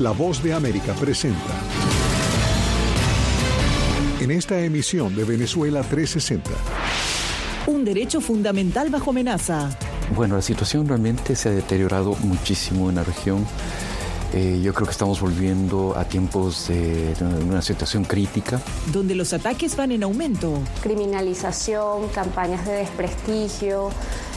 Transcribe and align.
La 0.00 0.12
Voz 0.12 0.42
de 0.42 0.54
América 0.54 0.94
presenta. 0.94 1.60
En 4.18 4.30
esta 4.30 4.58
emisión 4.58 5.14
de 5.14 5.24
Venezuela 5.24 5.82
360. 5.82 6.50
Un 7.66 7.84
derecho 7.84 8.22
fundamental 8.22 8.88
bajo 8.88 9.10
amenaza. 9.10 9.68
Bueno, 10.16 10.36
la 10.36 10.42
situación 10.42 10.88
realmente 10.88 11.36
se 11.36 11.50
ha 11.50 11.52
deteriorado 11.52 12.16
muchísimo 12.22 12.88
en 12.88 12.96
la 12.96 13.04
región. 13.04 13.46
Eh, 14.32 14.62
yo 14.62 14.72
creo 14.72 14.86
que 14.86 14.92
estamos 14.92 15.20
volviendo 15.20 15.94
a 15.94 16.06
tiempos 16.06 16.68
de, 16.68 17.14
de 17.14 17.44
una 17.44 17.60
situación 17.60 18.04
crítica. 18.04 18.58
Donde 18.94 19.14
los 19.14 19.34
ataques 19.34 19.76
van 19.76 19.92
en 19.92 20.02
aumento. 20.02 20.62
Criminalización, 20.82 22.08
campañas 22.08 22.64
de 22.64 22.72
desprestigio, 22.72 23.90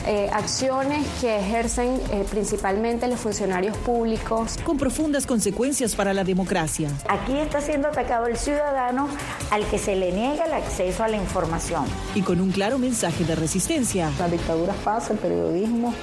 eh, 0.06 0.30
acciones 0.32 1.06
que 1.22 1.38
ejercen 1.38 2.02
eh, 2.12 2.26
principalmente 2.30 3.08
los 3.08 3.20
funcionarios 3.20 3.78
públicos. 3.78 4.58
Con 4.64 4.78
profundas 4.78 5.26
consecuencias 5.26 5.96
para 5.96 6.14
la 6.14 6.24
democracia. 6.24 6.90
Aquí 7.08 7.38
está 7.38 7.62
siendo 7.62 7.88
atacado 7.88 8.28
el 8.28 8.38
ciudadano 8.38 9.08
al 9.52 9.66
que 9.68 9.78
se 9.78 9.96
le 9.96 10.12
niega 10.12 10.46
el 10.46 10.54
acceso 10.54 11.04
a 11.04 11.08
la 11.08 11.18
información. 11.18 11.86
Y 12.16 12.22
con 12.22 12.42
un 12.42 12.52
claro 12.52 12.78
mensaje 12.80 13.24
de 13.24 13.36
resistencia. 13.36 14.12
La 14.20 14.28
dictadura 14.28 14.74
pasa, 14.84 15.14
el 15.14 15.20
periodismo 15.20 15.94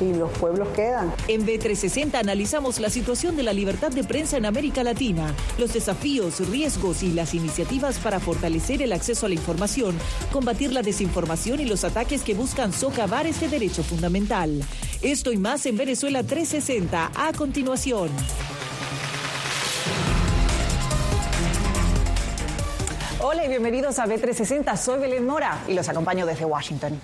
y 0.00 0.14
los 0.14 0.30
pueblos 0.32 0.68
quedan. 0.74 1.12
En 1.26 1.46
B360 1.46 2.14
analizamos 2.14 2.78
la 2.80 2.90
situación 2.90 3.36
de 3.36 3.42
la 3.42 3.52
libertad 3.52 3.90
de 3.90 4.04
prensa 4.04 4.36
en 4.36 4.46
América 4.46 4.84
Latina, 4.84 5.34
los 5.58 5.72
desafíos, 5.72 6.46
riesgos 6.48 7.02
y 7.02 7.12
las 7.12 7.34
iniciativas 7.34 7.98
para 7.98 8.20
fortalecer 8.20 8.82
el 8.82 8.92
acceso 8.92 9.26
a 9.26 9.28
la 9.28 9.34
información, 9.34 9.96
combatir 10.32 10.72
la 10.72 10.82
desinformación 10.82 11.60
y 11.60 11.64
los 11.64 11.84
ataques 11.84 12.22
que 12.22 12.34
buscan 12.34 12.72
socavar 12.72 13.26
este 13.38 13.48
derecho 13.48 13.84
fundamental. 13.84 14.64
Esto 15.00 15.30
y 15.30 15.36
más 15.36 15.64
en 15.66 15.76
Venezuela 15.76 16.24
360 16.24 17.12
a 17.14 17.32
continuación. 17.34 18.10
Hola 23.20 23.44
y 23.44 23.48
bienvenidos 23.48 24.00
a 24.00 24.06
B360. 24.06 24.76
Soy 24.76 24.98
Belén 24.98 25.24
Mora 25.24 25.56
y 25.68 25.74
los 25.74 25.88
acompaño 25.88 26.26
desde 26.26 26.46
Washington. 26.46 27.00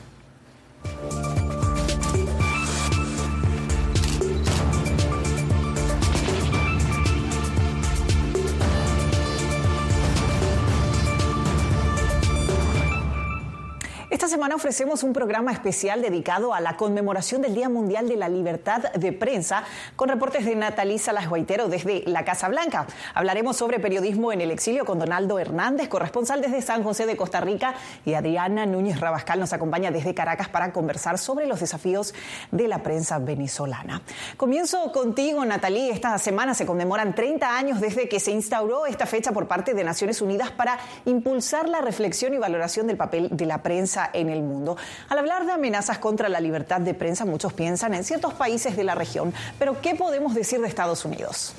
Ofrecemos 14.54 15.02
un 15.02 15.12
programa 15.12 15.52
especial 15.52 16.00
dedicado 16.00 16.54
a 16.54 16.60
la 16.60 16.76
conmemoración 16.76 17.42
del 17.42 17.54
Día 17.54 17.68
Mundial 17.68 18.08
de 18.08 18.16
la 18.16 18.28
Libertad 18.28 18.92
de 18.92 19.12
Prensa 19.12 19.64
con 19.96 20.08
reportes 20.08 20.44
de 20.44 20.54
Natalí 20.54 20.98
Salas 20.98 21.28
Guaitero 21.28 21.68
desde 21.68 22.04
la 22.06 22.24
Casa 22.24 22.48
Blanca. 22.48 22.86
Hablaremos 23.14 23.56
sobre 23.56 23.80
periodismo 23.80 24.32
en 24.32 24.40
el 24.40 24.50
exilio 24.50 24.84
con 24.84 24.98
Donaldo 24.98 25.38
Hernández, 25.38 25.88
corresponsal 25.88 26.40
desde 26.40 26.62
San 26.62 26.84
José 26.84 27.06
de 27.06 27.16
Costa 27.16 27.40
Rica, 27.40 27.74
y 28.04 28.14
Adriana 28.14 28.64
Núñez 28.66 29.00
Rabascal 29.00 29.40
nos 29.40 29.52
acompaña 29.52 29.90
desde 29.90 30.14
Caracas 30.14 30.48
para 30.48 30.72
conversar 30.72 31.18
sobre 31.18 31.46
los 31.46 31.60
desafíos 31.60 32.14
de 32.52 32.68
la 32.68 32.82
prensa 32.82 33.18
venezolana. 33.18 34.02
Comienzo 34.36 34.92
contigo, 34.92 35.44
Natalí. 35.44 35.90
Esta 35.90 36.16
semana 36.18 36.54
se 36.54 36.64
conmemoran 36.64 37.14
30 37.14 37.56
años 37.56 37.80
desde 37.80 38.08
que 38.08 38.20
se 38.20 38.30
instauró 38.30 38.86
esta 38.86 39.06
fecha 39.06 39.32
por 39.32 39.48
parte 39.48 39.74
de 39.74 39.82
Naciones 39.82 40.22
Unidas 40.22 40.50
para 40.52 40.78
impulsar 41.04 41.68
la 41.68 41.80
reflexión 41.80 42.34
y 42.34 42.38
valoración 42.38 42.86
del 42.86 42.96
papel 42.96 43.28
de 43.32 43.46
la 43.46 43.62
prensa 43.62 44.10
en 44.12 44.28
el 44.30 44.43
mundo. 44.44 44.76
Al 45.08 45.18
hablar 45.18 45.46
de 45.46 45.52
amenazas 45.52 45.98
contra 45.98 46.28
la 46.28 46.40
libertad 46.40 46.80
de 46.80 46.94
prensa, 46.94 47.24
muchos 47.24 47.52
piensan 47.52 47.94
en 47.94 48.04
ciertos 48.04 48.34
países 48.34 48.76
de 48.76 48.84
la 48.84 48.94
región, 48.94 49.32
pero 49.58 49.80
¿qué 49.80 49.94
podemos 49.94 50.34
decir 50.34 50.60
de 50.60 50.68
Estados 50.68 51.04
Unidos? 51.04 51.54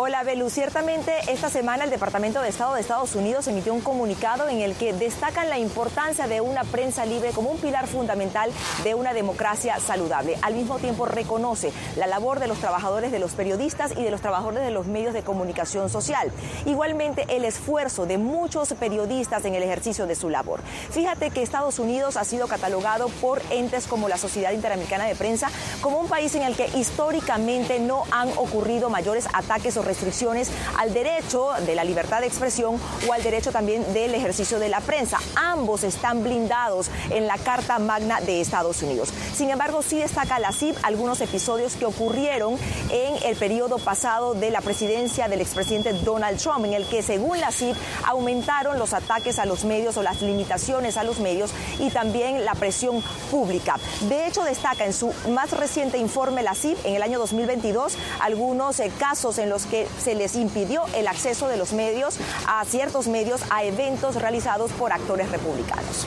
Hola, 0.00 0.22
Belu. 0.22 0.48
Ciertamente, 0.48 1.12
esta 1.26 1.50
semana 1.50 1.82
el 1.82 1.90
Departamento 1.90 2.40
de 2.40 2.48
Estado 2.48 2.74
de 2.74 2.80
Estados 2.80 3.16
Unidos 3.16 3.48
emitió 3.48 3.74
un 3.74 3.80
comunicado 3.80 4.48
en 4.48 4.60
el 4.60 4.76
que 4.76 4.92
destacan 4.92 5.50
la 5.50 5.58
importancia 5.58 6.28
de 6.28 6.40
una 6.40 6.62
prensa 6.62 7.04
libre 7.04 7.32
como 7.32 7.50
un 7.50 7.58
pilar 7.58 7.88
fundamental 7.88 8.52
de 8.84 8.94
una 8.94 9.12
democracia 9.12 9.80
saludable. 9.80 10.38
Al 10.42 10.54
mismo 10.54 10.78
tiempo, 10.78 11.04
reconoce 11.04 11.72
la 11.96 12.06
labor 12.06 12.38
de 12.38 12.46
los 12.46 12.58
trabajadores, 12.58 13.10
de 13.10 13.18
los 13.18 13.32
periodistas 13.32 13.90
y 13.90 14.04
de 14.04 14.12
los 14.12 14.20
trabajadores 14.20 14.62
de 14.62 14.70
los 14.70 14.86
medios 14.86 15.14
de 15.14 15.24
comunicación 15.24 15.90
social. 15.90 16.30
Igualmente, 16.64 17.26
el 17.30 17.44
esfuerzo 17.44 18.06
de 18.06 18.18
muchos 18.18 18.72
periodistas 18.74 19.46
en 19.46 19.56
el 19.56 19.64
ejercicio 19.64 20.06
de 20.06 20.14
su 20.14 20.30
labor. 20.30 20.60
Fíjate 20.92 21.32
que 21.32 21.42
Estados 21.42 21.80
Unidos 21.80 22.16
ha 22.16 22.22
sido 22.22 22.46
catalogado 22.46 23.08
por 23.20 23.42
entes 23.50 23.88
como 23.88 24.08
la 24.08 24.16
Sociedad 24.16 24.52
Interamericana 24.52 25.06
de 25.06 25.16
Prensa 25.16 25.50
como 25.80 25.98
un 25.98 26.06
país 26.06 26.36
en 26.36 26.42
el 26.42 26.54
que 26.54 26.68
históricamente 26.78 27.80
no 27.80 28.04
han 28.12 28.28
ocurrido 28.38 28.90
mayores 28.90 29.26
ataques 29.32 29.76
o 29.76 29.87
restricciones 29.88 30.50
al 30.76 30.94
derecho 30.94 31.50
de 31.66 31.74
la 31.74 31.82
libertad 31.82 32.20
de 32.20 32.26
expresión 32.26 32.80
o 33.08 33.12
al 33.12 33.22
derecho 33.22 33.50
también 33.50 33.92
del 33.92 34.14
ejercicio 34.14 34.58
de 34.58 34.68
la 34.68 34.80
prensa. 34.80 35.18
Ambos 35.34 35.82
están 35.82 36.22
blindados 36.22 36.90
en 37.10 37.26
la 37.26 37.38
Carta 37.38 37.78
Magna 37.78 38.20
de 38.20 38.40
Estados 38.40 38.82
Unidos. 38.82 39.08
Sin 39.34 39.50
embargo, 39.50 39.82
sí 39.82 39.98
destaca 39.98 40.38
la 40.38 40.52
CIP 40.52 40.76
algunos 40.82 41.20
episodios 41.20 41.74
que 41.74 41.86
ocurrieron 41.86 42.56
en 42.90 43.14
el 43.24 43.36
periodo 43.36 43.78
pasado 43.78 44.34
de 44.34 44.50
la 44.50 44.60
presidencia 44.60 45.26
del 45.28 45.40
expresidente 45.40 45.92
Donald 45.92 46.38
Trump, 46.38 46.64
en 46.66 46.74
el 46.74 46.86
que 46.86 47.02
según 47.02 47.40
la 47.40 47.50
CIP 47.50 47.76
aumentaron 48.04 48.78
los 48.78 48.92
ataques 48.92 49.38
a 49.38 49.46
los 49.46 49.64
medios 49.64 49.96
o 49.96 50.02
las 50.02 50.20
limitaciones 50.20 50.96
a 50.96 51.04
los 51.04 51.18
medios 51.20 51.50
y 51.78 51.90
también 51.90 52.44
la 52.44 52.54
presión 52.54 53.02
pública. 53.30 53.76
De 54.08 54.26
hecho, 54.26 54.44
destaca 54.44 54.84
en 54.84 54.92
su 54.92 55.12
más 55.30 55.50
reciente 55.52 55.96
informe 55.98 56.42
la 56.42 56.54
CIP 56.54 56.78
en 56.84 56.94
el 56.94 57.02
año 57.02 57.18
2022 57.18 57.96
algunos 58.20 58.80
eh, 58.80 58.90
casos 58.98 59.38
en 59.38 59.48
los 59.48 59.66
que 59.66 59.77
se 60.02 60.14
les 60.14 60.34
impidió 60.34 60.84
el 60.94 61.06
acceso 61.06 61.48
de 61.48 61.56
los 61.56 61.72
medios 61.72 62.18
a 62.46 62.64
ciertos 62.64 63.08
medios 63.08 63.42
a 63.50 63.64
eventos 63.64 64.16
realizados 64.16 64.72
por 64.72 64.92
actores 64.92 65.30
republicanos. 65.30 66.06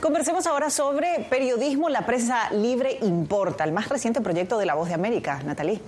Conversemos 0.00 0.46
ahora 0.46 0.70
sobre 0.70 1.26
periodismo, 1.28 1.88
la 1.88 2.06
prensa 2.06 2.50
libre 2.50 2.98
importa, 3.02 3.64
el 3.64 3.72
más 3.72 3.88
reciente 3.88 4.20
proyecto 4.20 4.56
de 4.58 4.66
La 4.66 4.74
Voz 4.74 4.88
de 4.88 4.94
América. 4.94 5.42
Natalie. 5.44 5.80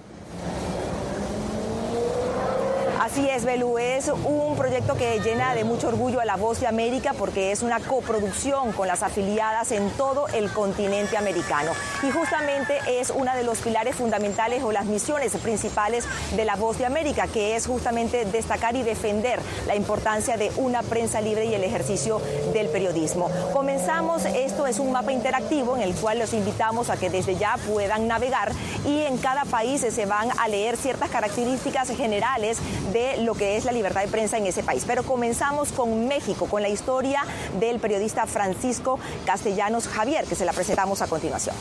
Así 3.11 3.29
es, 3.29 3.45
Belú, 3.45 3.77
es 3.77 4.07
un 4.07 4.55
proyecto 4.55 4.95
que 4.95 5.19
llena 5.19 5.57
de 5.57 5.65
mucho 5.65 5.89
orgullo 5.89 6.21
a 6.21 6.25
la 6.25 6.37
Voz 6.37 6.61
de 6.61 6.69
América 6.69 7.13
porque 7.19 7.51
es 7.51 7.61
una 7.63 7.81
coproducción 7.81 8.71
con 8.71 8.87
las 8.87 9.03
afiliadas 9.03 9.73
en 9.73 9.91
todo 9.91 10.29
el 10.29 10.49
continente 10.53 11.17
americano. 11.17 11.73
Y 12.05 12.11
justamente 12.13 12.79
es 12.87 13.11
una 13.11 13.35
de 13.35 13.43
los 13.43 13.59
pilares 13.59 13.97
fundamentales 13.97 14.63
o 14.63 14.71
las 14.71 14.85
misiones 14.85 15.37
principales 15.39 16.05
de 16.37 16.45
la 16.45 16.55
Voz 16.55 16.79
de 16.79 16.87
América, 16.87 17.27
que 17.27 17.57
es 17.57 17.67
justamente 17.67 18.27
destacar 18.27 18.77
y 18.77 18.85
defender 18.85 19.41
la 19.67 19.75
importancia 19.75 20.37
de 20.37 20.53
una 20.57 20.85
prensa 20.85 21.21
libre 21.21 21.47
y 21.47 21.55
el 21.55 21.65
ejercicio 21.65 22.23
del 22.53 22.69
periodismo. 22.69 23.29
Comenzamos, 23.53 24.25
esto 24.25 24.69
es 24.69 24.79
un 24.79 24.93
mapa 24.93 25.11
interactivo 25.11 25.77
en 25.77 25.83
el 25.83 25.97
cual 25.97 26.21
los 26.21 26.33
invitamos 26.33 26.91
a 26.91 26.97
que 26.97 27.11
desde 27.11 27.35
ya 27.35 27.57
puedan 27.69 28.07
navegar 28.07 28.53
y 28.87 29.01
en 29.01 29.19
cada 29.19 29.45
país 29.47 29.81
se 29.81 30.07
van 30.07 30.29
a 30.39 30.47
leer 30.47 30.77
ciertas 30.77 31.11
características 31.11 31.89
generales 31.91 32.59
de 32.93 33.00
lo 33.23 33.35
que 33.35 33.57
es 33.57 33.65
la 33.65 33.73
libertad 33.73 34.03
de 34.03 34.09
prensa 34.09 34.39
en 34.39 34.47
ese 34.47 34.63
país. 34.63 34.85
Pero 34.87 35.03
comenzamos 35.03 35.73
con 35.73 36.09
México, 36.09 36.47
con 36.47 36.63
la 36.63 36.69
historia 36.69 37.23
del 37.59 37.79
periodista 37.79 38.27
Francisco 38.27 38.99
Castellanos 39.27 39.89
Javier, 39.89 40.25
que 40.25 40.35
se 40.35 40.45
la 40.45 40.53
presentamos 40.53 41.03
a 41.03 41.07
continuación. 41.07 41.55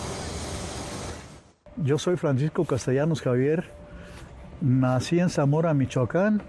Yo 1.78 1.98
soy 1.98 2.18
Francisco 2.18 2.66
Castellanos 2.66 3.22
Javier, 3.22 3.72
nací 4.62 5.20
en 5.20 5.30
Zamora, 5.30 5.74
Michoacán. 5.74 6.42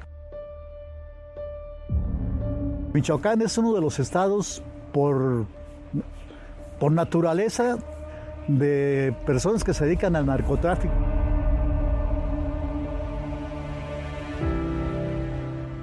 Michoacán 2.92 3.40
es 3.42 3.56
uno 3.56 3.72
de 3.72 3.80
los 3.80 4.00
estados 4.00 4.62
por, 4.92 5.46
por 6.80 6.90
naturaleza 6.90 7.78
de 8.48 9.14
personas 9.24 9.62
que 9.62 9.72
se 9.72 9.84
dedican 9.84 10.16
al 10.16 10.26
narcotráfico. 10.26 10.94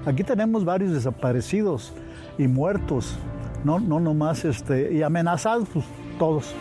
Aquí 0.08 0.24
tenemos 0.24 0.64
varios 0.64 0.94
desaparecidos 0.94 1.92
y 2.38 2.48
muertos, 2.48 3.14
no, 3.66 3.78
no 3.78 4.00
nomás 4.00 4.46
este, 4.46 4.94
y 4.94 5.04
amenazados, 5.04 5.68
pues 5.68 5.84
todos. 6.18 6.56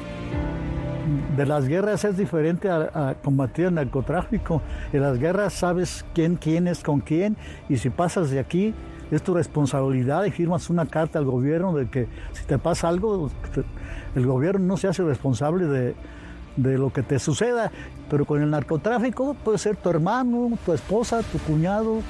De 1.36 1.46
las 1.46 1.68
guerras 1.68 2.04
es 2.04 2.16
diferente 2.16 2.68
a, 2.68 2.90
a, 2.92 3.14
combatir 3.14 3.66
el 3.66 3.74
narcotráfico. 3.74 4.62
En 4.92 5.02
las 5.02 5.20
guerras 5.20 5.52
sabes 5.52 6.04
quién, 6.12 6.34
quién 6.34 6.66
es 6.66 6.82
con 6.82 6.98
quién 6.98 7.36
y 7.68 7.76
si 7.76 7.88
pasas 7.88 8.30
de 8.30 8.40
aquí 8.40 8.74
es 9.12 9.22
tu 9.22 9.32
responsabilidad 9.32 10.24
y 10.24 10.32
firmas 10.32 10.68
una 10.68 10.86
carta 10.86 11.20
al 11.20 11.26
gobierno 11.26 11.72
de 11.72 11.88
que 11.88 12.08
si 12.32 12.44
te 12.46 12.58
pasa 12.58 12.88
algo, 12.88 13.30
el 14.16 14.26
gobierno 14.26 14.66
no 14.66 14.76
se 14.76 14.88
hace 14.88 15.04
responsable 15.04 15.66
de, 15.66 15.94
de 16.56 16.78
lo 16.78 16.92
que 16.92 17.04
te 17.04 17.20
suceda. 17.20 17.70
Pero 18.10 18.24
con 18.24 18.42
el 18.42 18.50
narcotráfico 18.50 19.34
puede 19.34 19.58
ser 19.58 19.76
tu 19.76 19.88
hermano, 19.88 20.58
tu 20.64 20.72
esposa, 20.72 21.22
tu 21.22 21.38
cuñado, 21.38 22.00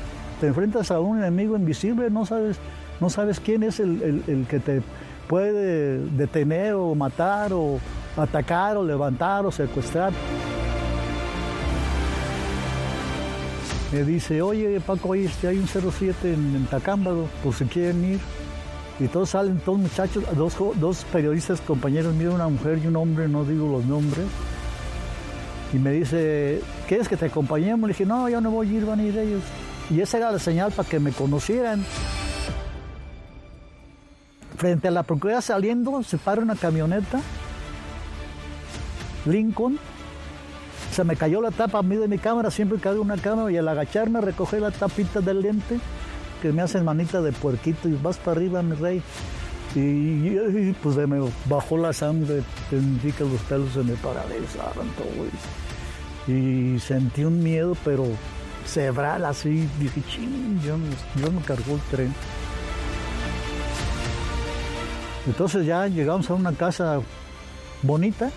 te 0.40 0.48
enfrentas 0.48 0.90
a 0.90 1.00
un 1.00 1.18
enemigo 1.18 1.56
invisible, 1.56 2.10
no 2.10 2.26
sabes, 2.26 2.58
no 3.00 3.10
sabes 3.10 3.40
quién 3.40 3.62
es 3.62 3.80
el, 3.80 4.22
el, 4.26 4.46
que 4.46 4.60
te 4.60 4.82
puede 5.28 5.98
detener 6.10 6.74
o 6.74 6.94
matar 6.94 7.52
o 7.52 7.78
atacar 8.16 8.76
o 8.76 8.84
levantar 8.84 9.46
o 9.46 9.52
secuestrar. 9.52 10.12
me 13.92 14.04
dice, 14.04 14.42
oye 14.42 14.80
Paco, 14.80 15.12
ahí 15.12 15.24
este, 15.24 15.48
hay 15.48 15.58
un 15.58 15.68
07 15.68 16.34
en, 16.34 16.56
en 16.56 16.66
Tacámbaro, 16.66 17.28
por 17.42 17.54
si 17.54 17.64
quieren 17.64 18.04
ir. 18.04 18.20
Y 18.98 19.08
todos 19.08 19.30
salen, 19.30 19.58
todos 19.58 19.78
muchachos, 19.78 20.24
dos, 20.36 20.56
dos 20.76 21.04
periodistas 21.12 21.60
compañeros 21.60 22.14
míos, 22.14 22.34
una 22.34 22.48
mujer 22.48 22.80
y 22.82 22.86
un 22.86 22.96
hombre, 22.96 23.28
no 23.28 23.44
digo 23.44 23.70
los 23.70 23.84
nombres. 23.84 24.24
Y 25.72 25.78
me 25.78 25.90
dice, 25.92 26.60
¿quieres 26.88 27.08
que 27.08 27.16
te 27.16 27.26
acompañemos? 27.26 27.88
Le 27.88 27.88
dije, 27.88 28.06
no, 28.06 28.28
yo 28.28 28.40
no 28.40 28.50
voy 28.50 28.68
a 28.68 28.72
ir, 28.72 28.86
van 28.86 29.00
a 29.00 29.02
ir 29.02 29.18
ellos. 29.18 29.42
Y 29.90 30.00
esa 30.00 30.18
era 30.18 30.32
la 30.32 30.38
señal 30.38 30.72
para 30.72 30.88
que 30.88 30.98
me 30.98 31.12
conocieran. 31.12 31.84
Frente 34.56 34.88
a 34.88 34.90
la 34.90 35.02
propiedad 35.02 35.40
saliendo, 35.40 36.02
se 36.02 36.16
para 36.16 36.40
una 36.40 36.56
camioneta, 36.56 37.20
Lincoln, 39.26 39.78
se 40.92 41.04
me 41.04 41.14
cayó 41.14 41.42
la 41.42 41.50
tapa 41.50 41.80
a 41.80 41.82
mí 41.82 41.96
de 41.96 42.08
mi 42.08 42.16
cámara, 42.16 42.50
siempre 42.50 42.78
cae 42.78 42.98
una 42.98 43.18
cámara 43.18 43.52
y 43.52 43.58
al 43.58 43.68
agacharme 43.68 44.20
recogí 44.22 44.58
la 44.58 44.70
tapita 44.70 45.20
del 45.20 45.42
lente 45.42 45.78
que 46.40 46.52
me 46.52 46.62
hacen 46.62 46.84
manita 46.84 47.20
de 47.20 47.32
puerquito 47.32 47.88
y 47.88 47.98
vas 48.02 48.16
para 48.16 48.38
arriba, 48.38 48.62
mi 48.62 48.76
rey. 48.76 49.02
Y, 49.74 50.72
pues 50.82 50.96
me 50.96 51.30
bajó 51.46 51.76
la 51.76 51.92
sangre, 51.92 52.42
sentí 52.70 53.12
que 53.12 53.24
los 53.24 53.40
pelos 53.42 53.72
se 53.72 53.82
me 53.82 53.92
paralizaron 53.96 54.88
todo. 54.96 56.34
Y 56.34 56.78
sentí 56.80 57.24
un 57.24 57.42
miedo, 57.42 57.76
pero 57.84 58.06
cebral 58.66 59.24
así. 59.24 59.68
Dije, 59.78 60.02
ching, 60.08 60.60
yo, 60.62 60.76
yo 61.20 61.32
me 61.32 61.40
cargó 61.42 61.74
el 61.74 61.80
tren. 61.90 62.14
Entonces 65.26 65.66
ya 65.66 65.86
llegamos 65.88 66.30
a 66.30 66.34
una 66.34 66.52
casa 66.52 67.00
bonita, 67.82 68.30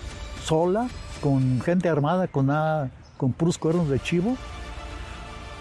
sola, 0.43 0.87
con 1.21 1.61
gente 1.61 1.87
armada, 1.87 2.27
con, 2.27 2.47
nada, 2.47 2.89
con 3.17 3.31
puros 3.31 3.57
cuernos 3.57 3.89
de 3.89 3.99
chivo, 3.99 4.35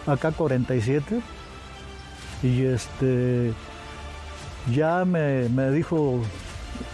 acá 0.07 0.33
47. 0.33 1.21
Y 2.43 2.65
este, 2.65 3.53
ya 4.73 5.05
me, 5.05 5.49
me 5.51 5.71
dijo 5.71 6.21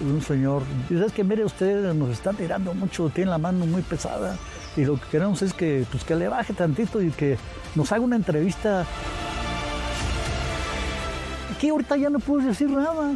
un 0.00 0.22
señor, 0.22 0.62
dice, 0.88 1.06
es 1.06 1.12
que 1.12 1.22
mire 1.22 1.44
usted, 1.44 1.92
nos 1.94 2.10
está 2.10 2.32
tirando 2.32 2.74
mucho, 2.74 3.10
tiene 3.10 3.30
la 3.30 3.38
mano 3.38 3.66
muy 3.66 3.82
pesada 3.82 4.36
y 4.76 4.84
lo 4.84 4.96
que 4.96 5.06
queremos 5.10 5.40
es 5.42 5.52
que, 5.52 5.86
pues, 5.90 6.04
que 6.04 6.16
le 6.16 6.28
baje 6.28 6.52
tantito 6.52 7.00
y 7.00 7.10
que 7.10 7.36
nos 7.74 7.90
haga 7.92 8.02
una 8.02 8.16
entrevista. 8.16 8.84
Aquí 11.54 11.68
ahorita 11.68 11.96
ya 11.96 12.10
no 12.10 12.18
puedo 12.18 12.46
decir 12.46 12.68
nada. 12.70 13.14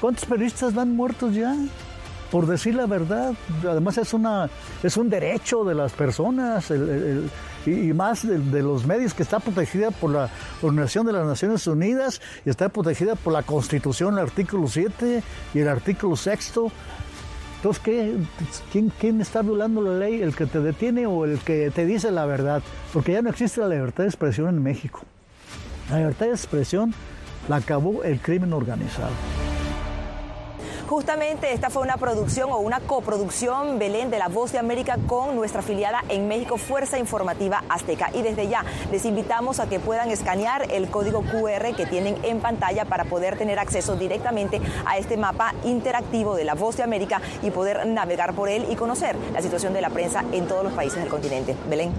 ¿Cuántos 0.00 0.24
periodistas 0.24 0.74
van 0.74 0.94
muertos 0.94 1.34
ya? 1.34 1.54
Por 2.30 2.46
decir 2.46 2.74
la 2.74 2.86
verdad. 2.86 3.34
Además 3.62 3.98
es, 3.98 4.12
una, 4.12 4.50
es 4.82 4.96
un 4.96 5.08
derecho 5.08 5.64
de 5.64 5.74
las 5.74 5.92
personas 5.92 6.70
y, 7.64 7.92
más 7.92 8.26
de, 8.26 8.38
de, 8.38 8.62
los 8.62 8.84
medios 8.84 9.14
que 9.14 9.22
está 9.22 9.38
protegida 9.38 9.90
por 9.90 10.10
la 10.10 10.28
Organización 10.60 11.06
de 11.06 11.12
las 11.12 11.26
Naciones 11.26 11.66
Unidas 11.66 12.20
y 12.44 12.50
está 12.50 12.68
protegida 12.68 13.14
por 13.14 13.32
la 13.32 13.42
Constitución, 13.42 14.14
el 14.14 14.24
artículo 14.24 14.66
7 14.66 15.22
y 15.54 15.58
el 15.58 15.68
artículo 15.68 16.16
6. 16.16 16.52
Entonces, 17.66 17.82
¿qué? 17.82 18.16
¿Quién, 18.70 18.92
¿quién 19.00 19.20
está 19.20 19.42
violando 19.42 19.82
la 19.82 19.98
ley? 19.98 20.22
¿El 20.22 20.36
que 20.36 20.46
te 20.46 20.60
detiene 20.60 21.04
o 21.08 21.24
el 21.24 21.40
que 21.40 21.72
te 21.72 21.84
dice 21.84 22.12
la 22.12 22.24
verdad? 22.24 22.62
Porque 22.92 23.10
ya 23.10 23.22
no 23.22 23.30
existe 23.30 23.60
la 23.60 23.66
libertad 23.66 24.04
de 24.04 24.08
expresión 24.08 24.48
en 24.48 24.62
México. 24.62 25.00
La 25.90 25.96
libertad 25.96 26.26
de 26.26 26.32
expresión 26.32 26.94
la 27.48 27.56
acabó 27.56 28.04
el 28.04 28.20
crimen 28.20 28.52
organizado. 28.52 29.10
Justamente 30.88 31.52
esta 31.52 31.68
fue 31.68 31.82
una 31.82 31.96
producción 31.96 32.52
o 32.52 32.58
una 32.58 32.78
coproducción, 32.78 33.76
Belén, 33.76 34.08
de 34.08 34.18
La 34.18 34.28
Voz 34.28 34.52
de 34.52 34.58
América 34.58 34.96
con 35.08 35.34
nuestra 35.34 35.58
afiliada 35.58 36.04
en 36.08 36.28
México, 36.28 36.58
Fuerza 36.58 36.96
Informativa 36.96 37.64
Azteca. 37.68 38.10
Y 38.14 38.22
desde 38.22 38.46
ya 38.46 38.64
les 38.92 39.04
invitamos 39.04 39.58
a 39.58 39.68
que 39.68 39.80
puedan 39.80 40.12
escanear 40.12 40.70
el 40.70 40.88
código 40.88 41.22
QR 41.22 41.74
que 41.74 41.86
tienen 41.86 42.16
en 42.22 42.38
pantalla 42.38 42.84
para 42.84 43.04
poder 43.04 43.36
tener 43.36 43.58
acceso 43.58 43.96
directamente 43.96 44.60
a 44.86 44.96
este 44.96 45.16
mapa 45.16 45.54
interactivo 45.64 46.36
de 46.36 46.44
La 46.44 46.54
Voz 46.54 46.76
de 46.76 46.84
América 46.84 47.20
y 47.42 47.50
poder 47.50 47.84
navegar 47.86 48.34
por 48.34 48.48
él 48.48 48.64
y 48.70 48.76
conocer 48.76 49.16
la 49.32 49.42
situación 49.42 49.72
de 49.72 49.80
la 49.80 49.90
prensa 49.90 50.24
en 50.30 50.46
todos 50.46 50.62
los 50.62 50.72
países 50.72 51.00
del 51.00 51.08
continente. 51.08 51.56
Belén. 51.68 51.92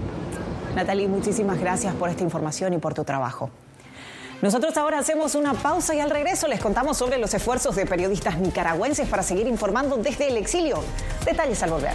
Natalie, 0.74 1.08
muchísimas 1.08 1.60
gracias 1.60 1.94
por 1.94 2.08
esta 2.08 2.22
información 2.22 2.72
y 2.72 2.78
por 2.78 2.94
tu 2.94 3.04
trabajo. 3.04 3.50
Nosotros 4.40 4.76
ahora 4.76 5.00
hacemos 5.00 5.34
una 5.34 5.52
pausa 5.52 5.96
y 5.96 6.00
al 6.00 6.10
regreso 6.10 6.46
les 6.46 6.60
contamos 6.60 6.96
sobre 6.96 7.18
los 7.18 7.34
esfuerzos 7.34 7.74
de 7.74 7.86
periodistas 7.86 8.38
nicaragüenses 8.38 9.08
para 9.08 9.24
seguir 9.24 9.48
informando 9.48 9.96
desde 9.96 10.28
el 10.28 10.36
exilio. 10.36 10.80
Detalles 11.24 11.60
al 11.64 11.70
volver. 11.70 11.94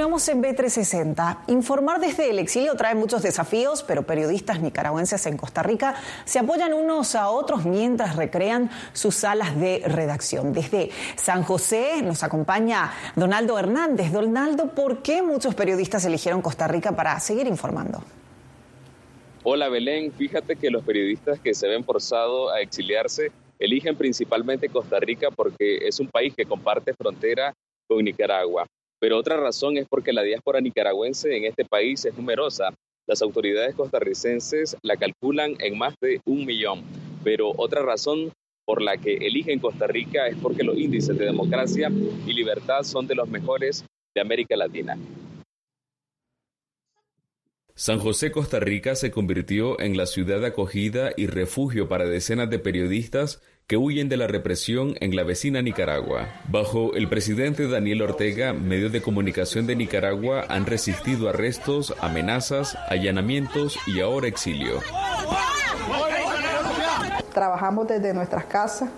Continuamos 0.00 0.28
en 0.30 0.42
B360. 0.42 1.40
Informar 1.48 2.00
desde 2.00 2.30
el 2.30 2.38
exilio 2.38 2.74
trae 2.74 2.94
muchos 2.94 3.22
desafíos, 3.22 3.82
pero 3.82 4.06
periodistas 4.06 4.62
nicaragüenses 4.62 5.26
en 5.26 5.36
Costa 5.36 5.62
Rica 5.62 5.94
se 6.24 6.38
apoyan 6.38 6.72
unos 6.72 7.14
a 7.14 7.28
otros 7.28 7.66
mientras 7.66 8.16
recrean 8.16 8.70
sus 8.94 9.14
salas 9.14 9.60
de 9.60 9.82
redacción. 9.84 10.54
Desde 10.54 10.88
San 11.16 11.42
José 11.42 12.00
nos 12.02 12.22
acompaña 12.22 12.90
Donaldo 13.14 13.58
Hernández. 13.58 14.10
Donaldo, 14.10 14.74
¿por 14.74 15.02
qué 15.02 15.20
muchos 15.20 15.54
periodistas 15.54 16.02
eligieron 16.06 16.40
Costa 16.40 16.66
Rica 16.66 16.96
para 16.96 17.20
seguir 17.20 17.46
informando? 17.46 18.02
Hola 19.42 19.68
Belén, 19.68 20.12
fíjate 20.12 20.56
que 20.56 20.70
los 20.70 20.82
periodistas 20.82 21.38
que 21.40 21.52
se 21.52 21.68
ven 21.68 21.84
forzados 21.84 22.50
a 22.54 22.60
exiliarse 22.60 23.32
eligen 23.58 23.94
principalmente 23.96 24.70
Costa 24.70 24.98
Rica 24.98 25.28
porque 25.30 25.86
es 25.86 26.00
un 26.00 26.08
país 26.08 26.32
que 26.34 26.46
comparte 26.46 26.94
frontera 26.94 27.52
con 27.86 28.02
Nicaragua. 28.02 28.64
Pero 29.00 29.18
otra 29.18 29.38
razón 29.38 29.78
es 29.78 29.86
porque 29.88 30.12
la 30.12 30.22
diáspora 30.22 30.60
nicaragüense 30.60 31.34
en 31.34 31.46
este 31.46 31.64
país 31.64 32.04
es 32.04 32.14
numerosa. 32.14 32.74
Las 33.08 33.22
autoridades 33.22 33.74
costarricenses 33.74 34.76
la 34.82 34.96
calculan 34.96 35.56
en 35.58 35.78
más 35.78 35.94
de 36.00 36.20
un 36.26 36.44
millón. 36.44 36.84
Pero 37.24 37.52
otra 37.56 37.82
razón 37.82 38.30
por 38.66 38.82
la 38.82 38.98
que 38.98 39.14
eligen 39.14 39.58
Costa 39.58 39.86
Rica 39.86 40.28
es 40.28 40.36
porque 40.36 40.62
los 40.62 40.76
índices 40.76 41.16
de 41.18 41.24
democracia 41.24 41.90
y 42.26 42.32
libertad 42.34 42.82
son 42.82 43.06
de 43.06 43.14
los 43.14 43.28
mejores 43.28 43.84
de 44.14 44.20
América 44.20 44.54
Latina. 44.54 44.98
San 47.74 47.98
José, 47.98 48.30
Costa 48.30 48.60
Rica 48.60 48.94
se 48.94 49.10
convirtió 49.10 49.80
en 49.80 49.96
la 49.96 50.04
ciudad 50.04 50.40
de 50.40 50.48
acogida 50.48 51.12
y 51.16 51.26
refugio 51.26 51.88
para 51.88 52.04
decenas 52.04 52.50
de 52.50 52.58
periodistas 52.58 53.40
que 53.70 53.76
huyen 53.76 54.08
de 54.08 54.16
la 54.16 54.26
represión 54.26 54.96
en 54.98 55.14
la 55.14 55.22
vecina 55.22 55.62
Nicaragua. 55.62 56.26
Bajo 56.48 56.96
el 56.96 57.08
presidente 57.08 57.68
Daniel 57.68 58.02
Ortega, 58.02 58.52
medios 58.52 58.90
de 58.90 59.00
comunicación 59.00 59.68
de 59.68 59.76
Nicaragua 59.76 60.44
han 60.48 60.66
resistido 60.66 61.28
arrestos, 61.28 61.94
amenazas, 62.00 62.76
allanamientos 62.88 63.78
y 63.86 64.00
ahora 64.00 64.26
exilio. 64.26 64.80
Trabajamos 67.32 67.86
desde 67.86 68.12
nuestras 68.12 68.46
casas 68.46 68.90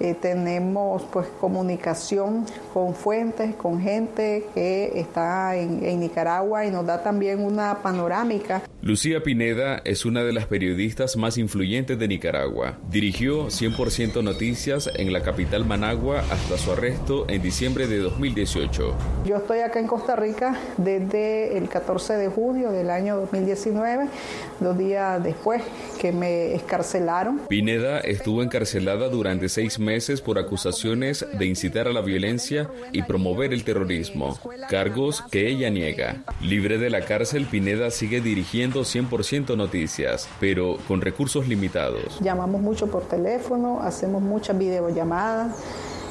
eh, 0.00 0.14
tenemos 0.20 1.02
pues 1.12 1.26
comunicación 1.40 2.46
con 2.72 2.94
fuentes, 2.94 3.54
con 3.54 3.80
gente 3.80 4.46
que 4.54 4.92
está 4.98 5.56
en, 5.56 5.84
en, 5.84 6.00
Nicaragua 6.00 6.66
y 6.66 6.70
nos 6.70 6.84
da 6.84 7.02
también 7.02 7.40
una 7.40 7.82
panorámica. 7.82 8.62
Lucía 8.82 9.22
Pineda 9.22 9.80
es 9.84 10.04
una 10.04 10.24
de 10.24 10.32
las 10.32 10.46
periodistas 10.46 11.16
más 11.16 11.38
influyentes 11.38 11.98
de 11.98 12.08
Nicaragua. 12.08 12.78
Dirigió 12.90 13.46
100% 13.46 14.22
Noticias 14.22 14.90
en 14.96 15.12
la 15.12 15.22
capital 15.22 15.64
Managua 15.64 16.24
hasta 16.30 16.58
su 16.58 16.72
arresto 16.72 17.26
en 17.28 17.40
diciembre 17.40 17.86
de 17.86 17.98
2018. 17.98 18.94
Yo 19.24 19.36
estoy 19.36 19.60
acá 19.60 19.80
en 19.80 19.86
Costa 19.86 20.16
Rica 20.16 20.58
desde 20.76 21.56
el 21.56 21.68
14 21.68 22.14
de 22.14 22.28
junio 22.28 22.72
del 22.72 22.90
año 22.90 23.16
2019, 23.16 24.08
dos 24.60 24.76
días 24.76 25.22
después 25.22 25.62
que 26.04 26.12
me 26.12 26.54
escarcelaron. 26.54 27.40
Pineda 27.48 27.98
estuvo 28.00 28.42
encarcelada 28.42 29.08
durante 29.08 29.48
seis 29.48 29.78
meses 29.78 30.20
por 30.20 30.38
acusaciones 30.38 31.24
de 31.32 31.46
incitar 31.46 31.88
a 31.88 31.94
la 31.94 32.02
violencia 32.02 32.68
y 32.92 33.00
promover 33.04 33.54
el 33.54 33.64
terrorismo, 33.64 34.38
cargos 34.68 35.22
que 35.30 35.48
ella 35.48 35.70
niega. 35.70 36.22
Libre 36.42 36.76
de 36.76 36.90
la 36.90 37.06
cárcel, 37.06 37.46
Pineda 37.46 37.90
sigue 37.90 38.20
dirigiendo 38.20 38.82
100% 38.82 39.56
noticias, 39.56 40.28
pero 40.40 40.76
con 40.86 41.00
recursos 41.00 41.48
limitados. 41.48 42.20
Llamamos 42.20 42.60
mucho 42.60 42.90
por 42.90 43.08
teléfono, 43.08 43.80
hacemos 43.80 44.20
muchas 44.20 44.58
videollamadas. 44.58 45.56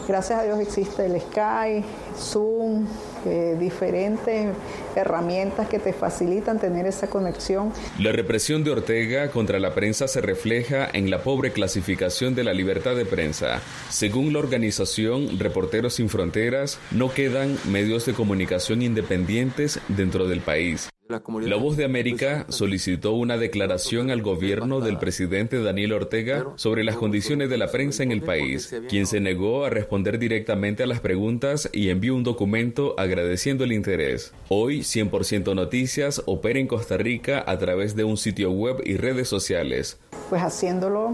Gracias 0.08 0.40
a 0.40 0.44
Dios 0.44 0.60
existe 0.60 1.06
el 1.06 1.22
Skype, 1.22 1.86
Zoom, 2.18 2.88
diferentes 3.26 4.50
herramientas 4.96 5.68
que 5.68 5.80
te 5.80 5.94
facilitan 5.94 6.60
tener 6.60 6.86
esa 6.86 7.08
conexión. 7.08 7.72
La 8.00 8.12
represión 8.12 8.64
de 8.64 8.72
Ortega 8.72 9.30
contra 9.32 9.60
la 9.60 9.74
prensa 9.74 10.08
se 10.08 10.22
refleja 10.22 10.88
en 10.92 11.10
la 11.10 11.24
pobre 11.24 11.52
clasificación 11.52 12.36
de 12.36 12.44
la 12.44 12.54
libertad 12.54 12.96
de 12.96 13.06
prensa. 13.06 13.62
Según 13.90 14.34
la 14.34 14.40
organización 14.40 15.40
Reporteros 15.40 15.96
Sin 15.96 16.10
Fronteras, 16.10 16.80
no 16.92 17.14
quedan 17.14 17.58
medios 17.70 18.06
de 18.06 18.14
comunicación 18.14 18.82
independientes 18.82 19.80
dentro 19.88 20.28
del 20.28 20.42
país. 20.42 20.93
La 21.42 21.58
Voz 21.58 21.78
de 21.78 21.86
América 21.86 22.46
solicitó 22.50 23.14
una 23.14 23.38
declaración 23.38 24.10
al 24.10 24.22
gobierno 24.22 24.80
del 24.80 24.98
presidente 24.98 25.62
Daniel 25.62 25.94
Ortega 25.94 26.46
sobre 26.56 26.84
las 26.84 26.96
condiciones 26.96 27.50
de 27.50 27.58
la 27.58 27.72
prensa 27.72 28.04
en 28.04 28.12
el 28.12 28.22
país, 28.22 28.74
quien 28.90 29.06
se 29.06 29.20
negó 29.20 29.66
a 29.66 29.70
responder 29.70 30.18
directamente 30.18 30.84
a 30.84 30.88
las 30.88 31.00
preguntas 31.00 31.70
y 31.72 31.90
envió 31.90 32.16
un 32.16 32.24
documento 32.24 32.96
agradeciendo 32.98 33.64
el 33.64 33.74
interés. 33.74 34.34
Hoy, 34.50 34.80
100% 34.80 35.56
Noticias 35.56 36.22
opera 36.26 36.60
en 36.60 36.68
Costa 36.68 36.98
Rica 36.98 37.44
a 37.46 37.58
través 37.58 37.96
de 37.96 38.04
un 38.04 38.18
sitio 38.18 38.52
web 38.52 38.82
y 38.84 38.98
redes 38.98 39.28
sociales. 39.28 40.00
Pues 40.30 40.42
haciéndolo 40.42 41.14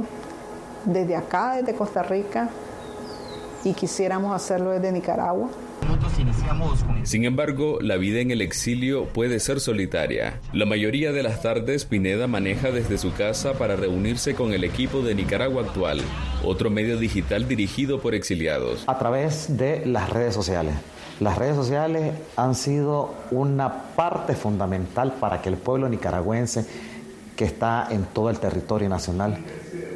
desde 0.86 1.16
acá, 1.16 1.58
desde 1.58 1.74
Costa 1.74 2.04
Rica, 2.04 2.50
y 3.64 3.74
quisiéramos 3.74 4.34
hacerlo 4.34 4.72
desde 4.72 4.92
Nicaragua. 4.92 5.50
Sin 7.04 7.26
embargo, 7.26 7.80
la 7.82 7.98
vida 7.98 8.20
en 8.20 8.32
el 8.32 8.42
exilio 8.42 9.06
puede 9.06 9.40
ser 9.40 9.60
solitaria. 9.60 10.40
La 10.54 10.66
mayoría 10.66 11.12
de 11.12 11.24
las 11.24 11.42
tardes 11.42 11.86
Pineda 11.86 12.28
maneja 12.28 12.72
desde 12.72 12.98
su 12.98 13.14
casa 13.14 13.54
para 13.54 13.76
reunirse 13.76 14.36
con 14.36 14.54
el 14.54 14.64
equipo 14.64 15.02
de 15.02 15.16
Nicaragua 15.16 15.64
Actual, 15.64 16.02
otro 16.44 16.70
medio 16.70 16.98
digital 16.98 17.48
dirigido 17.48 18.00
por 18.00 18.16
exiliados. 18.16 18.84
A 18.88 18.98
través 18.98 19.58
de 19.58 19.86
las 19.86 20.10
redes 20.10 20.34
sociales. 20.34 20.76
Las 21.20 21.38
redes 21.38 21.56
sociales 21.56 22.14
han 22.38 22.56
sido 22.56 23.14
una 23.32 23.96
parte 23.96 24.36
fundamental 24.36 25.14
para 25.20 25.42
que 25.42 25.50
el 25.50 25.58
pueblo 25.58 25.90
nicaragüense 25.90 26.66
que 27.36 27.46
está 27.46 27.88
en 27.90 28.04
todo 28.06 28.30
el 28.30 28.40
territorio 28.40 28.88
nacional 28.88 29.38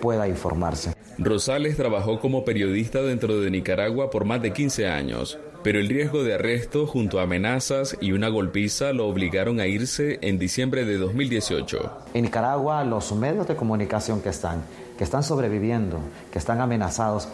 pueda 0.02 0.28
informarse. 0.28 0.94
Rosales 1.18 1.78
trabajó 1.78 2.20
como 2.20 2.44
periodista 2.44 3.02
dentro 3.02 3.40
de 3.40 3.52
Nicaragua 3.52 4.10
por 4.10 4.26
más 4.26 4.42
de 4.42 4.52
15 4.52 4.88
años, 4.88 5.38
pero 5.64 5.80
el 5.80 5.88
riesgo 5.88 6.24
de 6.24 6.34
arresto 6.36 6.86
junto 6.86 7.20
a 7.20 7.24
amenazas 7.24 7.98
y 8.02 8.12
una 8.12 8.28
golpiza 8.28 8.94
lo 8.94 9.08
obligaron 9.08 9.60
a 9.60 9.68
irse 9.68 10.20
en 10.22 10.38
diciembre 10.38 10.86
de 10.86 10.98
2018. 10.98 11.92
En 12.14 12.24
Nicaragua 12.24 12.84
los 12.84 13.14
medios 13.14 13.48
de 13.48 13.56
comunicación 13.56 14.22
que 14.22 14.30
están, 14.30 14.64
que 14.98 15.04
están 15.04 15.24
sobreviviendo, 15.24 16.00
que 16.32 16.40
están 16.40 16.62
amenazados, 16.62 17.30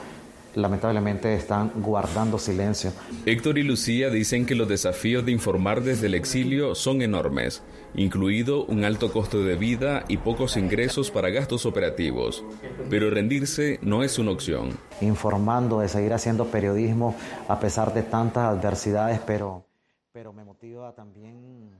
lamentablemente 0.55 1.33
están 1.33 1.71
guardando 1.75 2.37
silencio. 2.37 2.91
Héctor 3.25 3.57
y 3.57 3.63
Lucía 3.63 4.09
dicen 4.09 4.45
que 4.45 4.55
los 4.55 4.67
desafíos 4.67 5.25
de 5.25 5.31
informar 5.31 5.81
desde 5.81 6.07
el 6.07 6.15
exilio 6.15 6.75
son 6.75 7.01
enormes, 7.01 7.63
incluido 7.95 8.65
un 8.65 8.83
alto 8.83 9.11
costo 9.11 9.43
de 9.43 9.55
vida 9.55 10.03
y 10.07 10.17
pocos 10.17 10.57
ingresos 10.57 11.11
para 11.11 11.29
gastos 11.29 11.65
operativos. 11.65 12.43
Pero 12.89 13.09
rendirse 13.09 13.79
no 13.81 14.03
es 14.03 14.19
una 14.19 14.31
opción. 14.31 14.77
Informando, 15.01 15.79
de 15.79 15.89
seguir 15.89 16.13
haciendo 16.13 16.45
periodismo 16.45 17.15
a 17.47 17.59
pesar 17.59 17.93
de 17.93 18.03
tantas 18.03 18.45
adversidades, 18.45 19.19
pero, 19.25 19.65
pero 20.11 20.33
me 20.33 20.43
motiva 20.43 20.93
también 20.93 21.71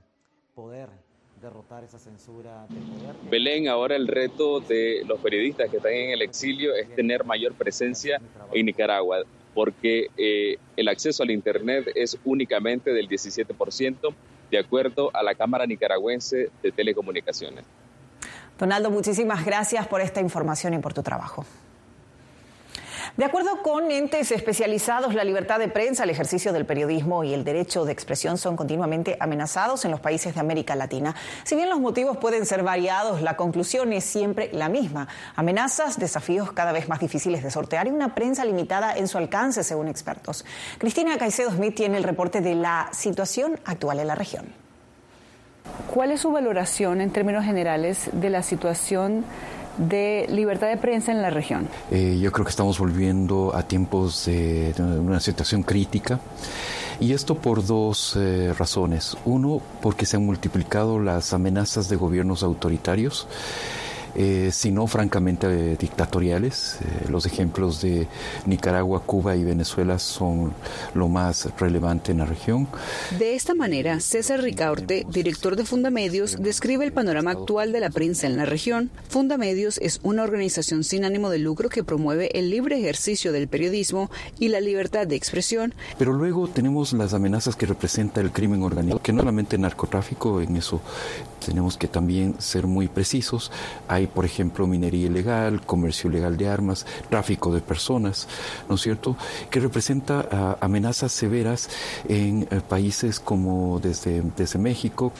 poder 0.54 1.09
derrotar 1.40 1.84
esa 1.84 1.98
censura 1.98 2.66
de 2.68 2.80
poder. 2.80 3.16
Belén, 3.30 3.68
ahora 3.68 3.96
el 3.96 4.06
reto 4.06 4.60
de 4.60 5.02
los 5.06 5.20
periodistas 5.20 5.70
que 5.70 5.78
están 5.78 5.92
en 5.92 6.10
el 6.10 6.22
exilio 6.22 6.74
es 6.74 6.94
tener 6.94 7.24
mayor 7.24 7.54
presencia 7.54 8.20
en 8.52 8.66
Nicaragua, 8.66 9.22
porque 9.54 10.08
eh, 10.16 10.58
el 10.76 10.88
acceso 10.88 11.22
al 11.22 11.30
Internet 11.30 11.90
es 11.94 12.18
únicamente 12.24 12.92
del 12.92 13.08
17%, 13.08 14.14
de 14.50 14.58
acuerdo 14.58 15.10
a 15.14 15.22
la 15.22 15.34
Cámara 15.34 15.66
Nicaragüense 15.66 16.50
de 16.62 16.72
Telecomunicaciones. 16.72 17.64
Donaldo, 18.58 18.90
muchísimas 18.90 19.44
gracias 19.44 19.86
por 19.88 20.02
esta 20.02 20.20
información 20.20 20.74
y 20.74 20.78
por 20.78 20.92
tu 20.92 21.02
trabajo. 21.02 21.46
De 23.16 23.24
acuerdo 23.24 23.62
con 23.62 23.90
entes 23.90 24.30
especializados, 24.30 25.14
la 25.14 25.24
libertad 25.24 25.58
de 25.58 25.68
prensa, 25.68 26.04
el 26.04 26.10
ejercicio 26.10 26.52
del 26.52 26.66
periodismo 26.66 27.24
y 27.24 27.34
el 27.34 27.44
derecho 27.44 27.84
de 27.84 27.92
expresión 27.92 28.38
son 28.38 28.56
continuamente 28.56 29.16
amenazados 29.20 29.84
en 29.84 29.90
los 29.90 30.00
países 30.00 30.34
de 30.34 30.40
América 30.40 30.74
Latina. 30.76 31.14
Si 31.44 31.56
bien 31.56 31.68
los 31.68 31.80
motivos 31.80 32.16
pueden 32.16 32.46
ser 32.46 32.62
variados, 32.62 33.22
la 33.22 33.36
conclusión 33.36 33.92
es 33.92 34.04
siempre 34.04 34.50
la 34.52 34.68
misma. 34.68 35.08
Amenazas, 35.36 35.98
desafíos 35.98 36.52
cada 36.52 36.72
vez 36.72 36.88
más 36.88 37.00
difíciles 37.00 37.42
de 37.42 37.50
sortear 37.50 37.86
y 37.86 37.90
una 37.90 38.14
prensa 38.14 38.44
limitada 38.44 38.96
en 38.96 39.08
su 39.08 39.18
alcance, 39.18 39.64
según 39.64 39.88
expertos. 39.88 40.44
Cristina 40.78 41.18
Caicedo 41.18 41.50
Smith 41.50 41.74
tiene 41.74 41.98
el 41.98 42.04
reporte 42.04 42.40
de 42.40 42.54
la 42.54 42.88
situación 42.92 43.58
actual 43.64 44.00
en 44.00 44.06
la 44.06 44.14
región. 44.14 44.46
¿Cuál 45.92 46.12
es 46.12 46.20
su 46.20 46.30
valoración 46.30 47.00
en 47.00 47.10
términos 47.10 47.44
generales 47.44 48.10
de 48.12 48.30
la 48.30 48.42
situación 48.42 49.24
de 49.88 50.26
libertad 50.28 50.68
de 50.68 50.76
prensa 50.76 51.12
en 51.12 51.22
la 51.22 51.30
región? 51.30 51.68
Eh, 51.90 52.18
yo 52.20 52.30
creo 52.32 52.44
que 52.44 52.50
estamos 52.50 52.78
volviendo 52.78 53.54
a 53.54 53.62
tiempos 53.62 54.26
de, 54.26 54.74
una 54.78 55.20
situación 55.20 55.62
crítica. 55.62 56.20
Y 57.00 57.14
esto 57.14 57.34
por 57.34 57.64
dos 57.64 58.14
eh, 58.16 58.52
razones. 58.58 59.16
Uno, 59.24 59.62
porque 59.80 60.04
se 60.04 60.16
han 60.16 60.26
multiplicado 60.26 60.98
las 60.98 61.32
amenazas 61.32 61.88
de 61.88 61.96
gobiernos 61.96 62.42
autoritarios. 62.42 63.26
Eh, 64.14 64.50
sino 64.52 64.86
francamente 64.86 65.76
dictatoriales. 65.76 66.78
los 67.08 67.26
ejemplos 67.26 67.80
de 67.82 68.06
Nicaragua, 68.46 69.02
Cuba 69.04 69.36
y 69.36 69.44
Venezuela 69.44 69.98
son 69.98 70.52
lo 70.94 71.08
más 71.08 71.48
relevante 71.58 72.12
en 72.12 72.18
la 72.18 72.26
región. 72.26 72.68
De 73.18 73.34
esta 73.34 73.54
manera, 73.54 74.00
César 74.00 74.42
Ricaurte, 74.42 75.06
director 75.10 75.56
de 75.56 75.64
Fundamedios, 75.64 76.36
describe 76.40 76.84
el 76.84 76.92
panorama 76.92 77.32
actual 77.32 77.72
de 77.72 77.80
la 77.80 77.90
prensa 77.90 78.26
en 78.26 78.36
la 78.36 78.44
región. 78.44 78.90
Fundamedios 79.08 79.78
es 79.78 80.00
una 80.02 80.22
organización 80.22 80.84
sin 80.84 81.04
ánimo 81.04 81.30
de 81.30 81.38
lucro 81.38 81.68
que 81.68 81.84
promueve 81.84 82.30
el 82.38 82.50
libre 82.50 82.78
ejercicio 82.78 83.32
del 83.32 83.48
periodismo 83.48 84.10
y 84.38 84.48
la 84.48 84.60
libertad 84.60 85.06
de 85.06 85.16
expresión. 85.16 85.74
Pero 85.98 86.12
luego 86.12 86.48
tenemos 86.48 86.92
las 86.92 87.14
amenazas 87.14 87.56
que 87.56 87.66
representa 87.66 88.20
el 88.20 88.32
crimen 88.32 88.62
organizado, 88.62 89.02
que 89.02 89.12
no 89.12 89.20
solamente 89.20 89.58
narcotráfico, 89.58 90.40
en 90.40 90.56
eso 90.56 90.80
tenemos 91.44 91.76
que 91.76 91.88
también 91.88 92.34
ser 92.38 92.66
muy 92.66 92.88
precisos. 92.88 93.50
Hay, 93.88 93.99
por 94.06 94.24
ejemplo, 94.24 94.66
minería 94.66 95.06
ilegal, 95.06 95.64
comercio 95.64 96.10
ilegal 96.10 96.36
de 96.36 96.48
armas, 96.48 96.86
tráfico 97.08 97.52
de 97.52 97.60
personas, 97.60 98.28
¿no 98.68 98.74
es 98.74 98.80
cierto?, 98.80 99.16
que 99.50 99.60
representa 99.60 100.28
ah, 100.30 100.56
amenazas 100.60 101.12
severas 101.12 101.70
en 102.08 102.48
eh, 102.50 102.60
países 102.66 103.20
como 103.20 103.80
desde, 103.80 104.22
desde 104.36 104.58
México. 104.58 105.12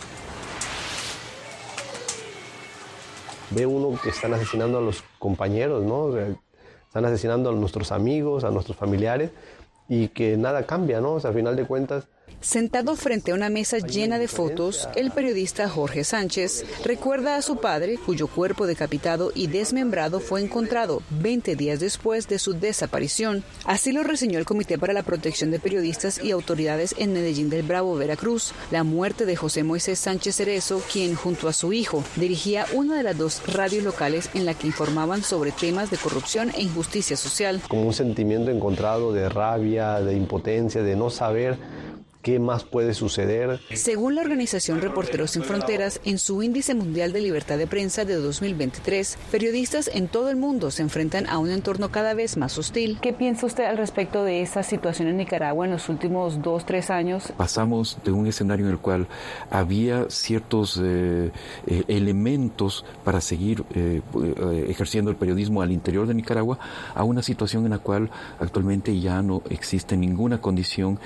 Ve 3.51 3.67
uno 3.67 3.99
que 4.01 4.11
están 4.11 4.33
asesinando 4.35 4.79
a 4.79 4.81
los 4.81 5.03
compañeros, 5.19 5.85
¿no? 5.85 6.17
Están 6.87 7.05
asesinando 7.05 7.51
a 7.51 7.53
nuestros 7.53 7.91
amigos, 7.91 8.45
a 8.45 8.51
nuestros 8.51 8.77
familiares 8.77 9.31
y 9.89 10.09
que 10.09 10.37
nada 10.37 10.67
cambia, 10.67 11.01
¿no? 11.01 11.15
O 11.15 11.21
sea, 11.21 11.31
a 11.31 11.33
final 11.33 11.57
de 11.57 11.65
cuentas 11.65 12.07
Sentado 12.41 12.97
frente 12.97 13.33
a 13.33 13.35
una 13.35 13.51
mesa 13.51 13.79
llena 13.79 14.19
de 14.19 14.27
fotos, 14.27 14.89
el 14.97 15.11
periodista 15.11 15.69
Jorge 15.69 16.05
Sánchez 16.05 16.65
recuerda 16.85 17.37
a 17.37 17.43
su 17.43 17.59
padre, 17.59 17.99
cuyo 17.99 18.29
cuerpo 18.29 18.67
decapitado 18.67 19.31
y 19.35 19.49
desmembrado 19.49 20.21
fue 20.21 20.41
encontrado 20.41 21.03
20 21.11 21.55
días 21.55 21.81
después 21.81 22.29
de 22.29 22.39
su 22.39 22.55
desaparición. 22.55 23.45
Así 23.67 23.93
lo 23.93 24.05
reseñó 24.05 24.39
el 24.39 24.47
Comité 24.47 24.79
para 24.79 24.95
la 24.95 25.03
Protección 25.03 25.51
de 25.51 25.59
Periodistas 25.59 26.25
y 26.25 26.31
Autoridades 26.31 26.95
en 26.97 27.13
Medellín 27.13 27.51
del 27.51 27.63
Bravo, 27.63 27.95
Veracruz. 27.97 28.55
La 28.71 28.85
muerte 28.85 29.27
de 29.27 29.37
José 29.37 29.63
Moisés 29.63 29.99
Sánchez 29.99 30.37
Cerezo, 30.37 30.83
quien 30.91 31.17
junto 31.17 31.47
a 31.47 31.53
su 31.53 31.75
hijo 31.75 32.03
dirigía 32.17 32.65
una 32.73 32.97
de 32.97 33.03
las 33.03 33.19
dos 33.19 33.43
radios 33.53 33.85
locales 33.85 34.31
en 34.33 34.47
la 34.47 34.55
que 34.55 34.67
informaban 34.67 35.23
sobre 35.23 35.53
temas 35.53 35.91
de 35.91 35.99
corrupción 35.99 36.51
e 36.55 36.63
injusticia 36.63 37.19
social. 37.19 37.61
Como 37.69 37.83
un 37.83 37.93
sentimiento 37.93 38.51
encontrado 38.51 39.13
de 39.13 39.29
rabia, 39.29 40.01
de 40.01 40.15
impotencia, 40.15 40.83
de 40.83 40.97
no 40.97 41.11
saber 41.11 41.59
¿Qué 42.23 42.39
más 42.39 42.65
puede 42.65 42.93
suceder? 42.93 43.61
Según 43.73 44.15
la 44.15 44.21
organización 44.21 44.83
Reporteros 44.83 45.31
Sin 45.31 45.43
Fronteras, 45.43 46.03
en 46.05 46.19
su 46.19 46.43
índice 46.43 46.75
mundial 46.75 47.15
de 47.15 47.23
libertad 47.23 47.57
de 47.57 47.67
prensa 47.67 48.05
de 48.05 48.17
2023, 48.17 49.17
periodistas 49.31 49.89
en 49.93 50.07
todo 50.07 50.29
el 50.29 50.37
mundo 50.37 50.71
se 50.71 50.83
enfrentan 50.83 51.27
a 51.27 51.39
un 51.39 51.51
entorno 51.51 51.91
cada 51.91 52.13
vez 52.13 52.37
más 52.37 52.59
hostil. 52.59 52.99
¿Qué 53.01 53.15
piensa 53.15 53.47
usted 53.47 53.65
al 53.65 53.79
respecto 53.79 54.23
de 54.23 54.43
esa 54.43 54.63
situación 54.63 55.09
en 55.09 55.17
Nicaragua 55.17 55.65
en 55.65 55.73
los 55.73 55.89
últimos 55.89 56.43
dos, 56.43 56.67
tres 56.67 56.91
años? 56.91 57.33
Pasamos 57.39 57.97
de 58.05 58.13
un 58.13 58.27
escenario 58.27 58.67
en 58.67 58.73
el 58.73 58.79
cual 58.79 59.09
había 59.49 60.11
ciertos 60.11 60.79
eh, 60.83 61.31
eh, 61.67 61.85
elementos 61.89 62.85
para 63.03 63.23
seguir 63.23 63.65
eh, 63.75 64.03
ejerciendo 64.69 65.11
el 65.11 65.17
periodismo 65.17 65.63
al 65.63 65.73
interior 65.73 66.07
de 66.07 66.13
Nicaragua 66.13 66.59
a 66.95 67.03
una 67.03 67.23
situación 67.23 67.65
en 67.65 67.71
la 67.71 67.79
cual 67.79 68.11
actualmente 68.39 69.01
ya 69.01 69.23
no 69.23 69.43
existe 69.49 69.97
ninguna 69.97 70.43
condición 70.43 71.01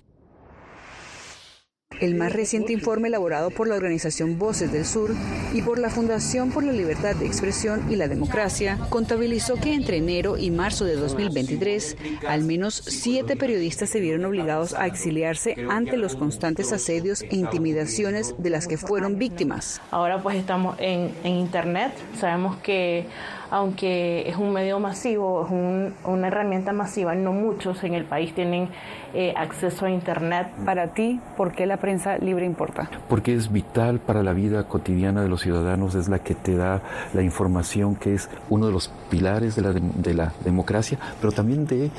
el 2.05 2.15
más 2.15 2.33
reciente 2.33 2.73
informe 2.73 3.09
elaborado 3.09 3.51
por 3.51 3.67
la 3.67 3.77
organización 3.77 4.39
Voces 4.39 4.71
del 4.71 4.85
Sur 4.85 5.15
y 5.53 5.63
por 5.63 5.79
la 5.79 5.91
Fundación 5.91 6.51
por 6.51 6.65
la 6.65 6.73
Libertad 6.73 7.17
de 7.17 7.27
Expresión 7.27 7.91
y 7.91 7.97
la 7.97 8.09
Democracia 8.09 8.79
contabilizó 8.91 9.55
que 9.55 9.75
entre 9.75 9.97
enero 9.97 10.37
y 10.37 10.51
marzo 10.51 10.85
de 10.85 10.97
2023 10.97 11.97
al 12.29 12.45
menos 12.45 12.75
siete 12.87 13.37
periodistas 13.37 13.91
se 13.91 14.01
vieron 14.01 14.25
obligados 14.25 14.75
a 14.75 14.87
exiliarse 14.87 15.57
ante 15.71 15.97
los 15.97 16.17
constantes 16.17 16.73
asedios 16.73 17.23
e 17.23 17.37
intimidaciones 17.37 18.35
de 18.39 18.51
las 18.51 18.67
que 18.67 18.77
fueron 18.77 19.19
víctimas. 19.19 19.81
Ahora 19.91 20.23
pues 20.23 20.37
estamos 20.37 20.77
en, 20.79 21.13
en 21.25 21.35
Internet, 21.35 21.93
sabemos 22.19 22.57
que 22.59 23.07
aunque 23.55 24.29
es 24.29 24.37
un 24.37 24.53
medio 24.53 24.81
masivo, 24.81 25.47
es 25.47 25.99
una 26.03 26.27
herramienta 26.27 26.73
masiva, 26.73 27.15
no 27.15 27.33
muchos 27.33 27.85
en 27.85 27.95
el 27.95 28.05
país 28.05 28.35
tienen 28.35 28.69
eh, 29.15 29.33
acceso 29.37 29.87
a 29.87 29.91
Internet. 29.93 30.49
Para 30.65 30.93
ti, 30.93 31.21
¿por 31.37 31.53
qué 31.53 31.65
la 31.65 31.77
prensa 31.77 32.19
libre 32.19 32.47
importa? 32.47 32.91
Porque 33.09 33.33
es 33.33 33.53
vital 33.53 34.01
para 34.01 34.25
la 34.25 34.33
vida 34.33 34.67
cotidiana 34.67 35.23
de 35.23 35.29
los 35.29 35.43
ciudadanos, 35.43 35.95
es 35.95 36.09
la 36.09 36.19
que 36.19 36.35
te 36.35 36.57
da 36.57 36.83
la 37.13 37.23
información 37.23 37.95
que 37.95 38.15
es 38.15 38.29
uno 38.51 38.67
de 38.67 38.73
los 38.73 38.89
pilares 39.09 39.55
de 39.55 39.63
la, 39.63 39.73
de 39.73 40.15
la 40.15 40.33
democracia, 40.45 40.99
pero 41.21 41.33
también 41.33 41.65
de, 41.65 41.93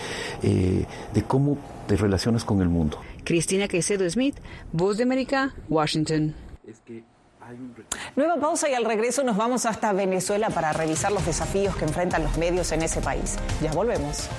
eh, 0.43 0.85
de 1.13 1.23
cómo 1.23 1.57
te 1.87 1.95
relacionas 1.95 2.43
con 2.43 2.59
el 2.61 2.67
mundo. 2.67 2.99
Cristina 3.23 3.69
Caicedo 3.69 4.09
Smith, 4.09 4.35
Voz 4.73 4.97
de 4.97 5.03
América, 5.03 5.53
Washington. 5.69 6.35
Nueva 8.15 8.37
pausa 8.37 8.69
y 8.69 8.73
al 8.73 8.85
regreso 8.85 9.23
nos 9.23 9.37
vamos 9.37 9.65
hasta 9.65 9.93
Venezuela 9.93 10.49
para 10.49 10.73
revisar 10.73 11.11
los 11.11 11.25
desafíos 11.25 11.75
que 11.75 11.85
enfrentan 11.85 12.23
los 12.23 12.37
medios 12.37 12.71
en 12.71 12.81
ese 12.81 13.01
país. 13.01 13.37
Ya 13.61 13.71
volvemos. 13.71 14.29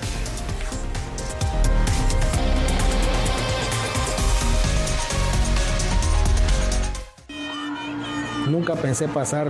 Nunca 8.49 8.75
pensé 8.75 9.09
pasar 9.09 9.49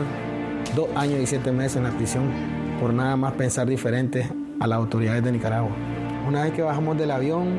dos 0.74 0.88
años 0.94 1.20
y 1.20 1.26
siete 1.26 1.52
meses 1.52 1.76
en 1.76 1.84
la 1.84 1.90
prisión 1.90 2.30
por 2.80 2.92
nada 2.92 3.16
más 3.16 3.34
pensar 3.34 3.66
diferente 3.66 4.30
a 4.60 4.66
las 4.66 4.78
autoridades 4.78 5.22
de 5.22 5.32
Nicaragua. 5.32 5.70
Una 6.26 6.44
vez 6.44 6.52
que 6.52 6.62
bajamos 6.62 6.98
del 6.98 7.10
avión, 7.10 7.58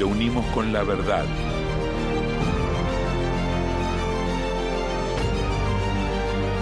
lo 0.00 0.08
unimos 0.08 0.46
con 0.54 0.72
la 0.72 0.82
verdad. 0.82 1.26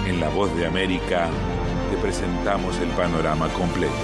En 0.09 0.19
La 0.19 0.29
Voz 0.31 0.53
de 0.57 0.67
América 0.67 1.29
te 1.89 1.97
presentamos 1.99 2.77
el 2.79 2.89
panorama 2.89 3.49
completo. 3.51 3.95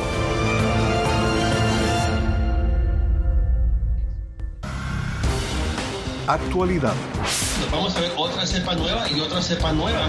Actualidad. 6.29 6.95
vamos 7.73 7.97
a 7.97 8.01
ver 8.01 8.13
otra 8.17 8.47
cepa 8.47 8.77
nueva 8.77 9.11
y 9.11 9.19
otra 9.19 9.43
cepa 9.43 9.73
nueva. 9.73 10.09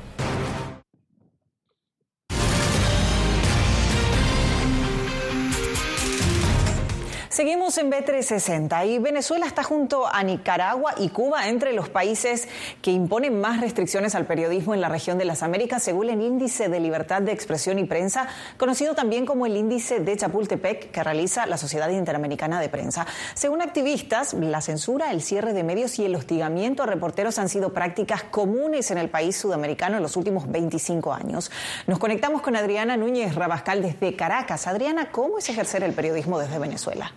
En 7.77 7.89
B360 7.89 8.85
y 8.85 8.99
Venezuela 8.99 9.45
está 9.45 9.63
junto 9.63 10.05
a 10.05 10.23
Nicaragua 10.23 10.93
y 10.97 11.07
Cuba 11.07 11.47
entre 11.47 11.71
los 11.71 11.87
países 11.87 12.49
que 12.81 12.91
imponen 12.91 13.39
más 13.39 13.61
restricciones 13.61 14.13
al 14.13 14.25
periodismo 14.25 14.73
en 14.73 14.81
la 14.81 14.89
región 14.89 15.17
de 15.17 15.23
las 15.23 15.41
Américas 15.41 15.81
según 15.81 16.09
el 16.09 16.21
índice 16.21 16.67
de 16.67 16.81
libertad 16.81 17.21
de 17.21 17.31
expresión 17.31 17.79
y 17.79 17.85
prensa, 17.85 18.27
conocido 18.57 18.93
también 18.93 19.25
como 19.25 19.45
el 19.45 19.55
índice 19.55 20.01
de 20.01 20.17
Chapultepec 20.17 20.91
que 20.91 21.03
realiza 21.03 21.45
la 21.45 21.57
Sociedad 21.57 21.89
Interamericana 21.89 22.59
de 22.59 22.67
Prensa. 22.67 23.07
Según 23.35 23.61
activistas, 23.61 24.33
la 24.33 24.59
censura, 24.59 25.11
el 25.11 25.21
cierre 25.21 25.53
de 25.53 25.63
medios 25.63 25.97
y 25.97 26.05
el 26.05 26.15
hostigamiento 26.15 26.83
a 26.83 26.87
reporteros 26.87 27.39
han 27.39 27.47
sido 27.47 27.71
prácticas 27.71 28.23
comunes 28.23 28.91
en 28.91 28.97
el 28.97 29.09
país 29.09 29.37
sudamericano 29.37 29.95
en 29.95 30.03
los 30.03 30.17
últimos 30.17 30.51
25 30.51 31.13
años. 31.13 31.51
Nos 31.87 31.99
conectamos 31.99 32.41
con 32.41 32.57
Adriana 32.57 32.97
Núñez 32.97 33.33
Rabascal 33.33 33.81
desde 33.81 34.15
Caracas. 34.17 34.67
Adriana, 34.67 35.09
¿cómo 35.11 35.37
es 35.37 35.47
ejercer 35.47 35.83
el 35.83 35.93
periodismo 35.93 36.37
desde 36.37 36.59
Venezuela? 36.59 37.13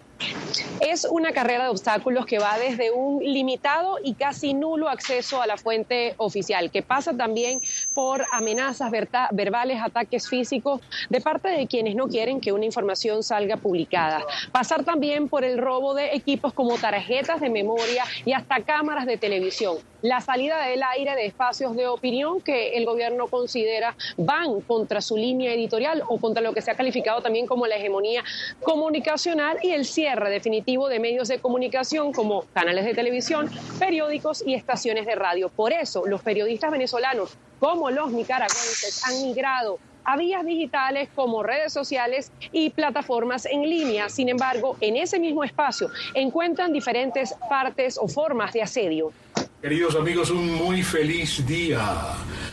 Es 0.80 1.06
una 1.10 1.32
carrera 1.32 1.64
de 1.64 1.70
obstáculos 1.70 2.26
que 2.26 2.38
va 2.38 2.58
desde 2.58 2.90
un 2.90 3.22
limitado 3.22 3.98
y 4.02 4.14
casi 4.14 4.54
nulo 4.54 4.88
acceso 4.88 5.40
a 5.42 5.46
la 5.46 5.56
fuente 5.56 6.14
oficial, 6.18 6.70
que 6.70 6.82
pasa 6.82 7.16
también 7.16 7.60
por 7.94 8.24
amenazas 8.32 8.90
verbales, 9.32 9.80
ataques 9.82 10.28
físicos 10.28 10.80
de 11.08 11.20
parte 11.20 11.48
de 11.48 11.66
quienes 11.66 11.94
no 11.96 12.06
quieren 12.06 12.40
que 12.40 12.52
una 12.52 12.64
información 12.64 13.22
salga 13.22 13.56
publicada. 13.56 14.24
Pasar 14.52 14.84
también 14.84 15.28
por 15.28 15.44
el 15.44 15.58
robo 15.58 15.94
de 15.94 16.14
equipos 16.14 16.52
como 16.52 16.76
tarjetas 16.78 17.40
de 17.40 17.50
memoria 17.50 18.04
y 18.24 18.32
hasta 18.32 18.62
cámaras 18.62 19.06
de 19.06 19.16
televisión. 19.16 19.78
La 20.02 20.20
salida 20.20 20.66
del 20.66 20.82
aire 20.82 21.16
de 21.16 21.24
espacios 21.24 21.74
de 21.76 21.86
opinión 21.86 22.42
que 22.42 22.76
el 22.76 22.84
gobierno 22.84 23.26
considera 23.28 23.96
van 24.18 24.60
contra 24.60 25.00
su 25.00 25.16
línea 25.16 25.54
editorial 25.54 26.02
o 26.06 26.18
contra 26.18 26.42
lo 26.42 26.52
que 26.52 26.60
se 26.60 26.70
ha 26.70 26.74
calificado 26.74 27.22
también 27.22 27.46
como 27.46 27.66
la 27.66 27.76
hegemonía 27.76 28.22
comunicacional 28.62 29.58
y 29.62 29.70
el 29.70 29.86
cierre 29.86 30.13
definitivo 30.22 30.88
de 30.88 31.00
medios 31.00 31.28
de 31.28 31.38
comunicación 31.38 32.12
como 32.12 32.44
canales 32.52 32.84
de 32.84 32.94
televisión, 32.94 33.50
periódicos 33.78 34.42
y 34.46 34.54
estaciones 34.54 35.06
de 35.06 35.14
radio. 35.14 35.48
Por 35.48 35.72
eso, 35.72 36.06
los 36.06 36.22
periodistas 36.22 36.70
venezolanos, 36.70 37.36
como 37.58 37.90
los 37.90 38.12
nicaragüenses, 38.12 39.02
han 39.04 39.22
migrado 39.22 39.78
a 40.04 40.16
vías 40.16 40.44
digitales 40.44 41.08
como 41.14 41.42
redes 41.42 41.72
sociales 41.72 42.30
y 42.52 42.70
plataformas 42.70 43.46
en 43.46 43.62
línea. 43.62 44.08
Sin 44.08 44.28
embargo, 44.28 44.76
en 44.80 44.96
ese 44.96 45.18
mismo 45.18 45.44
espacio 45.44 45.90
encuentran 46.14 46.72
diferentes 46.72 47.34
partes 47.48 47.98
o 47.98 48.06
formas 48.08 48.52
de 48.52 48.62
asedio. 48.62 49.12
Queridos 49.64 49.96
amigos, 49.96 50.30
un 50.30 50.56
muy 50.56 50.82
feliz 50.82 51.42
día. 51.46 51.80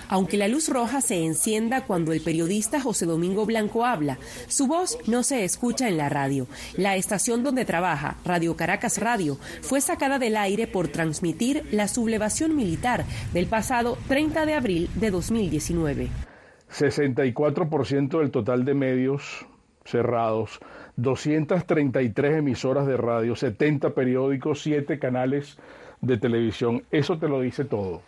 Aunque 0.08 0.38
la 0.38 0.48
luz 0.48 0.70
roja 0.70 1.02
se 1.02 1.26
encienda 1.26 1.84
cuando 1.84 2.14
el 2.14 2.22
periodista 2.22 2.80
José 2.80 3.06
Domingo 3.06 3.46
Blanco 3.46 3.86
habla, 3.86 4.18
su 4.48 4.66
voz 4.66 4.98
no 5.10 5.22
se 5.22 5.44
escucha 5.44 5.90
en 5.90 5.98
la 5.98 6.08
radio. 6.08 6.48
La 6.78 6.96
estación 6.96 7.44
donde 7.44 7.66
trabaja, 7.66 8.16
Radio 8.24 8.56
Caracas 8.56 8.98
Radio, 8.98 9.38
fue 9.62 9.82
sacada 9.82 10.20
del 10.20 10.38
aire 10.38 10.68
por 10.68 10.88
transmitir 10.88 11.66
la 11.74 11.90
sublevación 11.90 12.56
militar 12.56 13.04
del 13.34 13.48
pasado 13.48 13.98
30 14.08 14.46
de 14.46 14.54
abril 14.54 14.90
de 14.96 15.12
2019. 15.12 16.08
64% 16.72 18.20
del 18.20 18.32
total 18.32 18.64
de 18.64 18.74
medios 18.74 19.46
cerrados, 19.84 20.62
233 20.96 22.38
emisoras 22.38 22.88
de 22.88 22.96
radio, 22.96 23.36
70 23.36 23.90
periódicos, 23.90 24.62
7 24.62 24.98
canales 24.98 25.58
de 26.02 26.18
televisión. 26.18 26.84
Eso 26.92 27.18
te 27.18 27.28
lo 27.28 27.40
dice 27.42 27.66
todo. 27.66 28.02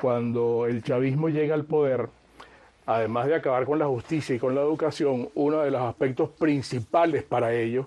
Cuando 0.00 0.66
el 0.66 0.82
chavismo 0.82 1.28
llega 1.28 1.54
al 1.54 1.64
poder, 1.64 2.08
además 2.86 3.26
de 3.26 3.34
acabar 3.34 3.64
con 3.64 3.78
la 3.78 3.86
justicia 3.86 4.34
y 4.34 4.38
con 4.38 4.54
la 4.54 4.62
educación, 4.62 5.28
uno 5.34 5.60
de 5.60 5.70
los 5.70 5.82
aspectos 5.82 6.30
principales 6.30 7.22
para 7.22 7.54
ellos 7.54 7.86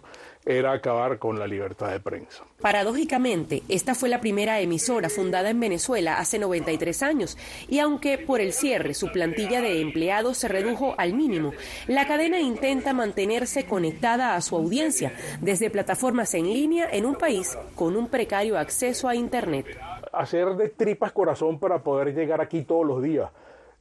era 0.49 0.71
acabar 0.71 1.19
con 1.19 1.37
la 1.37 1.45
libertad 1.45 1.91
de 1.91 1.99
prensa. 1.99 2.43
Paradójicamente, 2.59 3.61
esta 3.69 3.93
fue 3.93 4.09
la 4.09 4.19
primera 4.19 4.59
emisora 4.59 5.07
fundada 5.09 5.51
en 5.51 5.59
Venezuela 5.59 6.17
hace 6.17 6.39
93 6.39 7.03
años 7.03 7.37
y 7.67 7.77
aunque 7.77 8.17
por 8.17 8.41
el 8.41 8.51
cierre 8.51 8.95
su 8.95 9.11
plantilla 9.11 9.61
de 9.61 9.79
empleados 9.79 10.37
se 10.37 10.47
redujo 10.47 10.95
al 10.97 11.13
mínimo, 11.13 11.53
la 11.87 12.07
cadena 12.07 12.39
intenta 12.39 12.93
mantenerse 12.93 13.65
conectada 13.65 14.35
a 14.35 14.41
su 14.41 14.55
audiencia 14.55 15.13
desde 15.39 15.69
plataformas 15.69 16.33
en 16.33 16.45
línea 16.45 16.89
en 16.91 17.05
un 17.05 17.15
país 17.15 17.55
con 17.75 17.95
un 17.95 18.07
precario 18.07 18.57
acceso 18.57 19.07
a 19.07 19.13
Internet. 19.13 19.67
Hacer 20.11 20.55
de 20.55 20.69
tripas 20.69 21.11
corazón 21.11 21.59
para 21.59 21.83
poder 21.83 22.15
llegar 22.15 22.41
aquí 22.41 22.63
todos 22.63 22.87
los 22.87 23.03
días 23.03 23.29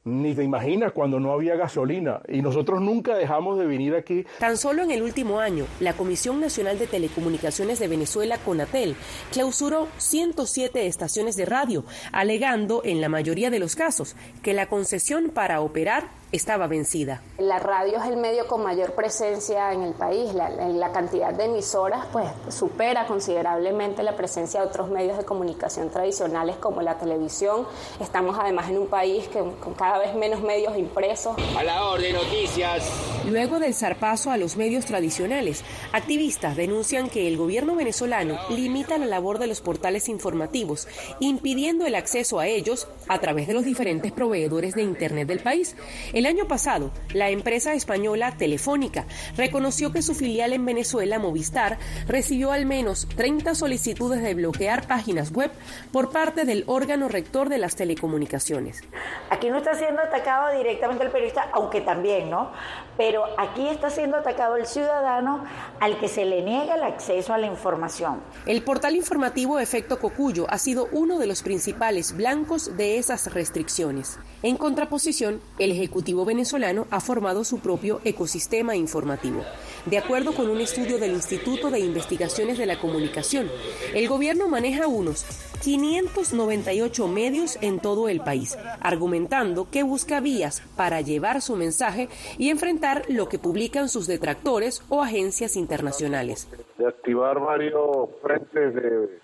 ni 0.09 0.33
te 0.33 0.43
imaginas 0.43 0.91
cuando 0.91 1.19
no 1.19 1.31
había 1.31 1.55
gasolina 1.55 2.21
y 2.27 2.41
nosotros 2.41 2.81
nunca 2.81 3.15
dejamos 3.15 3.59
de 3.59 3.65
venir 3.65 3.95
aquí. 3.95 4.25
Tan 4.39 4.57
solo 4.57 4.83
en 4.83 4.91
el 4.91 5.03
último 5.03 5.39
año, 5.39 5.65
la 5.79 5.93
Comisión 5.93 6.39
Nacional 6.41 6.79
de 6.79 6.87
Telecomunicaciones 6.87 7.79
de 7.79 7.87
Venezuela, 7.87 8.37
CONATEL, 8.37 8.95
clausuró 9.31 9.87
107 9.97 10.87
estaciones 10.87 11.35
de 11.35 11.45
radio, 11.45 11.85
alegando 12.11 12.81
en 12.83 13.01
la 13.01 13.09
mayoría 13.09 13.49
de 13.49 13.59
los 13.59 13.75
casos 13.75 14.15
que 14.41 14.53
la 14.53 14.67
concesión 14.67 15.29
para 15.29 15.61
operar 15.61 16.18
estaba 16.31 16.67
vencida. 16.67 17.21
La 17.37 17.59
radio 17.59 17.97
es 17.97 18.05
el 18.05 18.17
medio 18.17 18.47
con 18.47 18.63
mayor 18.63 18.93
presencia 18.93 19.73
en 19.73 19.83
el 19.83 19.93
país. 19.93 20.33
La, 20.33 20.49
la, 20.49 20.91
cantidad 20.91 21.33
de 21.33 21.45
emisoras 21.45 22.05
pues 22.11 22.27
supera 22.49 23.05
considerablemente 23.07 24.03
la 24.03 24.15
presencia 24.15 24.61
de 24.61 24.67
otros 24.67 24.89
medios 24.89 25.17
de 25.17 25.25
comunicación 25.25 25.89
tradicionales 25.89 26.57
como 26.57 26.81
la 26.81 26.97
televisión. 26.97 27.65
Estamos 27.99 28.37
además 28.39 28.69
en 28.69 28.77
un 28.79 28.87
país 28.87 29.27
que, 29.27 29.39
con 29.39 29.73
cada 29.73 29.99
vez 29.99 30.13
menos 30.15 30.41
medios 30.41 30.77
impresos. 30.77 31.35
A 31.57 31.63
la 31.63 31.85
orden, 31.85 32.13
noticias. 32.13 32.91
Luego 33.29 33.59
del 33.59 33.73
zarpazo 33.73 34.31
a 34.31 34.37
los 34.37 34.57
medios 34.57 34.85
tradicionales, 34.85 35.63
activistas 35.93 36.55
denuncian 36.55 37.09
que 37.09 37.27
el 37.27 37.37
gobierno 37.37 37.75
venezolano 37.75 38.39
limita 38.49 38.97
la 38.97 39.05
labor 39.05 39.39
de 39.39 39.47
los 39.47 39.61
portales 39.61 40.09
informativos, 40.09 40.87
impidiendo 41.19 41.85
el 41.85 41.95
acceso 41.95 42.39
a 42.39 42.47
ellos 42.47 42.87
a 43.07 43.19
través 43.19 43.47
de 43.47 43.53
los 43.53 43.65
diferentes 43.65 44.11
proveedores 44.11 44.73
de 44.73 44.83
Internet 44.83 45.27
del 45.27 45.39
país. 45.39 45.75
El 46.19 46.25
año 46.25 46.49
pasado, 46.49 46.91
la 47.13 47.29
empresa 47.29 47.71
española 47.71 48.35
Telefónica 48.37 49.05
reconoció 49.37 49.93
que 49.93 50.01
su 50.01 50.13
filial 50.13 50.51
en 50.51 50.65
Venezuela, 50.65 51.17
Movistar, 51.17 51.77
recibió 52.09 52.51
al 52.51 52.65
menos 52.65 53.07
30 53.15 53.55
solicitudes 53.55 54.21
de 54.21 54.33
bloquear 54.33 54.85
páginas 54.85 55.31
web 55.31 55.49
por 55.93 56.09
parte 56.09 56.43
del 56.43 56.65
órgano 56.67 57.07
rector 57.07 57.47
de 57.47 57.57
las 57.57 57.77
telecomunicaciones. 57.77 58.81
Aquí 59.29 59.49
no 59.49 59.59
está 59.59 59.75
siendo 59.75 60.01
atacado 60.01 60.57
directamente 60.57 61.05
el 61.05 61.09
periodista, 61.09 61.47
aunque 61.53 61.79
también, 61.79 62.29
¿no? 62.29 62.51
Pero 62.97 63.23
aquí 63.37 63.69
está 63.69 63.89
siendo 63.89 64.17
atacado 64.17 64.57
el 64.57 64.65
ciudadano 64.65 65.45
al 65.79 65.97
que 65.99 66.09
se 66.09 66.25
le 66.25 66.41
niega 66.41 66.75
el 66.75 66.83
acceso 66.83 67.33
a 67.33 67.37
la 67.37 67.47
información. 67.47 68.21
El 68.45 68.61
portal 68.61 68.97
informativo 68.97 69.57
Efecto 69.57 69.99
Cocuyo 69.99 70.47
ha 70.49 70.57
sido 70.57 70.89
uno 70.91 71.17
de 71.17 71.27
los 71.27 71.43
principales 71.43 72.13
blancos 72.17 72.75
de 72.75 72.97
esas 72.97 73.33
restricciones. 73.33 74.19
En 74.41 74.55
contraposición, 74.55 75.41
el 75.57 75.71
Ejecutivo 75.71 76.23
venezolano 76.23 76.87
ha 76.91 77.01
formado 77.01 77.43
su 77.43 77.59
propio 77.59 77.99
ecosistema 78.05 78.73
informativo. 78.73 79.43
De 79.85 79.97
acuerdo 79.97 80.33
con 80.33 80.49
un 80.49 80.61
estudio 80.61 80.97
del 80.97 81.11
Instituto 81.11 81.69
de 81.69 81.79
Investigaciones 81.79 82.57
de 82.57 82.65
la 82.65 82.79
Comunicación, 82.79 83.49
el 83.93 84.07
gobierno 84.07 84.47
maneja 84.47 84.87
unos 84.87 85.25
598 85.61 87.07
medios 87.09 87.57
en 87.61 87.81
todo 87.81 88.07
el 88.07 88.21
país, 88.21 88.57
argumentando 88.79 89.69
que 89.69 89.83
busca 89.83 90.21
vías 90.21 90.61
para 90.77 91.01
llevar 91.01 91.41
su 91.41 91.57
mensaje 91.57 92.07
y 92.37 92.49
enfrentar 92.49 93.03
lo 93.09 93.27
que 93.27 93.39
publican 93.39 93.89
sus 93.89 94.07
detractores 94.07 94.83
o 94.87 95.01
agencias 95.03 95.57
internacionales. 95.57 96.47
De 96.77 96.87
activar 96.87 97.41
varios 97.41 98.09
frentes 98.21 98.73
de, 98.73 99.19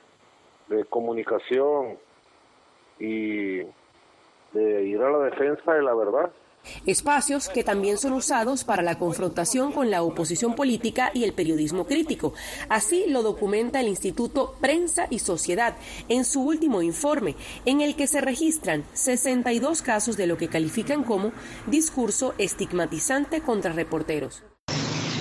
de 0.75 0.83
comunicación 0.89 1.97
y 2.99 3.61
de 4.55 4.85
ir 4.85 5.01
a 5.01 5.11
la 5.11 5.19
defensa 5.25 5.73
de 5.73 5.83
la 5.83 5.93
verdad. 5.93 6.31
Espacios 6.85 7.49
que 7.49 7.63
también 7.63 7.97
son 7.97 8.13
usados 8.13 8.63
para 8.63 8.81
la 8.81 8.97
confrontación 8.97 9.71
con 9.71 9.91
la 9.91 10.01
oposición 10.01 10.55
política 10.55 11.11
y 11.13 11.23
el 11.23 11.33
periodismo 11.33 11.85
crítico. 11.85 12.33
Así 12.69 13.05
lo 13.07 13.21
documenta 13.21 13.79
el 13.79 13.87
Instituto 13.87 14.55
Prensa 14.61 15.07
y 15.09 15.19
Sociedad 15.19 15.75
en 16.09 16.25
su 16.25 16.41
último 16.41 16.81
informe, 16.81 17.35
en 17.65 17.81
el 17.81 17.95
que 17.95 18.07
se 18.07 18.21
registran 18.21 18.83
62 18.93 19.81
casos 19.81 20.17
de 20.17 20.27
lo 20.27 20.37
que 20.37 20.47
califican 20.47 21.03
como 21.03 21.31
discurso 21.67 22.33
estigmatizante 22.37 23.41
contra 23.41 23.73
reporteros. 23.73 24.43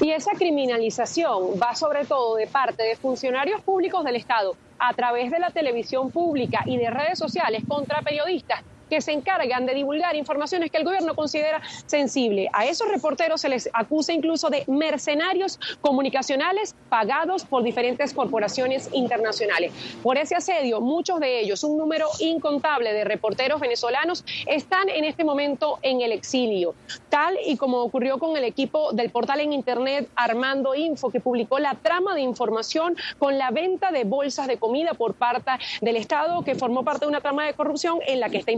Y 0.01 0.11
esa 0.11 0.33
criminalización 0.33 1.61
va 1.61 1.75
sobre 1.75 2.05
todo 2.05 2.37
de 2.37 2.47
parte 2.47 2.83
de 2.83 2.97
funcionarios 2.97 3.61
públicos 3.61 4.05
del 4.05 4.17
Estado 4.17 4.57
a 4.79 4.93
través 4.93 5.31
de 5.31 5.39
la 5.39 5.51
televisión 5.51 6.11
pública 6.11 6.63
y 6.67 6.77
de 6.77 6.91
redes 6.91 7.19
sociales 7.19 7.63
contra 7.67 8.03
periodistas 8.03 8.63
que 8.89 9.01
se 9.01 9.13
encargan 9.13 9.67
de 9.67 9.75
divulgar 9.75 10.17
informaciones 10.17 10.71
que 10.71 10.79
el 10.79 10.85
gobierno 10.85 11.15
considera 11.15 11.61
sensible. 11.87 12.49
A 12.53 12.67
esos 12.67 12.89
reporteros 12.89 13.41
se 13.41 13.49
les 13.49 13.69
acusa 13.73 14.13
incluso 14.13 14.51
de 14.51 14.65
mercenarios 14.67 15.59
comunicacionales 15.81 16.75
pagados 16.89 17.45
por 17.45 17.63
diferentes 17.63 18.13
corporaciones 18.13 18.89
internacionales. 18.93 19.73
Por 20.03 20.19
ese 20.19 20.37
asedio, 20.37 20.81
muchos 20.81 21.21
de 21.21 21.41
ellos, 21.41 21.65
un 21.65 21.77
número 21.77 22.09
incontable 22.21 22.93
de 22.93 23.05
reporteros 23.05 23.61
venezolanos, 23.61 24.25
están 24.47 24.89
en 24.89 25.05
este 25.05 25.25
momento 25.25 25.79
en 25.83 26.01
el 26.01 26.13
exilio, 26.13 26.75
tal 27.09 27.37
y 27.45 27.57
como 27.57 27.79
ocurrió 27.79 28.19
con 28.19 28.37
el 28.37 28.45
equipo 28.45 28.93
del 28.93 29.11
portal 29.11 29.41
en 29.41 29.53
Internet 29.53 30.09
Armando 30.17 30.75
Info, 30.75 31.11
que 31.11 31.21
publicó 31.21 31.59
la 31.59 31.75
trama 31.75 32.15
de 32.15 32.21
información 32.21 32.97
con 33.19 33.39
la 33.39 33.51
venta 33.51 33.91
de 33.91 34.05
bolsas 34.05 34.47
de 34.47 34.59
comida 34.59 34.95
por 34.95 35.15
parte 35.15 35.53
del 35.81 35.97
Estado, 35.97 36.43
que 36.43 36.55
formó 36.55 36.85
parte 36.85 37.05
de 37.05 37.09
una 37.09 37.21
trama 37.21 37.47
de 37.47 37.55
corrupción 37.55 37.99
en 38.07 38.21
la 38.21 38.31
que 38.31 38.39
está 38.39 38.53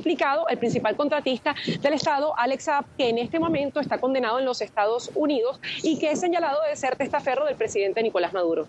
el 0.48 0.58
principal 0.58 0.96
contratista 0.96 1.54
del 1.80 1.92
Estado, 1.92 2.32
Alex 2.38 2.64
Saab, 2.64 2.84
que 2.96 3.08
en 3.08 3.18
este 3.18 3.38
momento 3.38 3.80
está 3.80 3.98
condenado 3.98 4.38
en 4.38 4.44
los 4.44 4.60
Estados 4.60 5.10
Unidos 5.14 5.60
y 5.82 5.98
que 5.98 6.10
es 6.12 6.20
señalado 6.20 6.58
de 6.68 6.76
ser 6.76 6.96
testaferro 6.96 7.44
del 7.44 7.56
presidente 7.56 8.02
Nicolás 8.02 8.32
Maduro. 8.32 8.66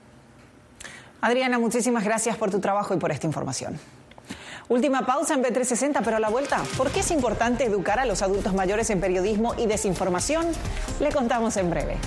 Adriana, 1.21 1.57
muchísimas 1.57 2.03
gracias 2.03 2.37
por 2.37 2.51
tu 2.51 2.59
trabajo 2.59 2.93
y 2.93 2.97
por 2.97 3.11
esta 3.11 3.25
información. 3.25 3.79
Última 4.69 5.05
pausa 5.05 5.33
en 5.33 5.43
B360, 5.43 6.01
pero 6.03 6.17
a 6.17 6.19
la 6.19 6.29
vuelta, 6.29 6.61
¿por 6.75 6.91
qué 6.91 6.99
es 6.99 7.11
importante 7.11 7.63
educar 7.63 7.99
a 7.99 8.05
los 8.05 8.21
adultos 8.21 8.53
mayores 8.53 8.89
en 8.89 8.99
periodismo 8.99 9.55
y 9.57 9.65
desinformación? 9.65 10.45
Le 10.99 11.11
contamos 11.11 11.55
en 11.55 11.69
breve. 11.69 11.97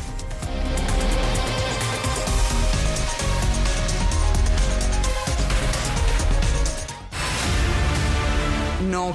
no 8.90 9.14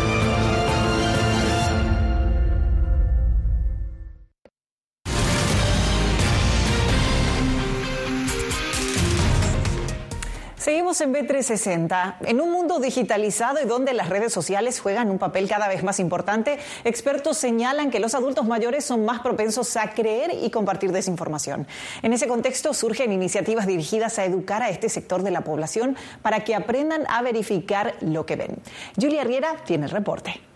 Seguimos 10.61 11.01
en 11.01 11.11
B360. 11.11 12.17
En 12.21 12.39
un 12.39 12.51
mundo 12.51 12.79
digitalizado 12.79 13.57
y 13.59 13.65
donde 13.65 13.93
las 13.93 14.09
redes 14.09 14.31
sociales 14.31 14.79
juegan 14.79 15.09
un 15.09 15.17
papel 15.17 15.49
cada 15.49 15.67
vez 15.67 15.81
más 15.81 15.99
importante, 15.99 16.59
expertos 16.83 17.39
señalan 17.39 17.89
que 17.89 17.99
los 17.99 18.13
adultos 18.13 18.45
mayores 18.45 18.85
son 18.85 19.03
más 19.03 19.21
propensos 19.21 19.75
a 19.75 19.89
creer 19.95 20.29
y 20.39 20.51
compartir 20.51 20.91
desinformación. 20.91 21.65
En 22.03 22.13
ese 22.13 22.27
contexto 22.27 22.75
surgen 22.75 23.11
iniciativas 23.11 23.65
dirigidas 23.65 24.19
a 24.19 24.25
educar 24.25 24.61
a 24.61 24.69
este 24.69 24.87
sector 24.87 25.23
de 25.23 25.31
la 25.31 25.41
población 25.41 25.97
para 26.21 26.43
que 26.43 26.53
aprendan 26.53 27.07
a 27.09 27.23
verificar 27.23 27.95
lo 28.01 28.27
que 28.27 28.35
ven. 28.35 28.59
Julia 29.01 29.23
Riera 29.23 29.55
tiene 29.65 29.85
el 29.85 29.91
reporte. 29.91 30.50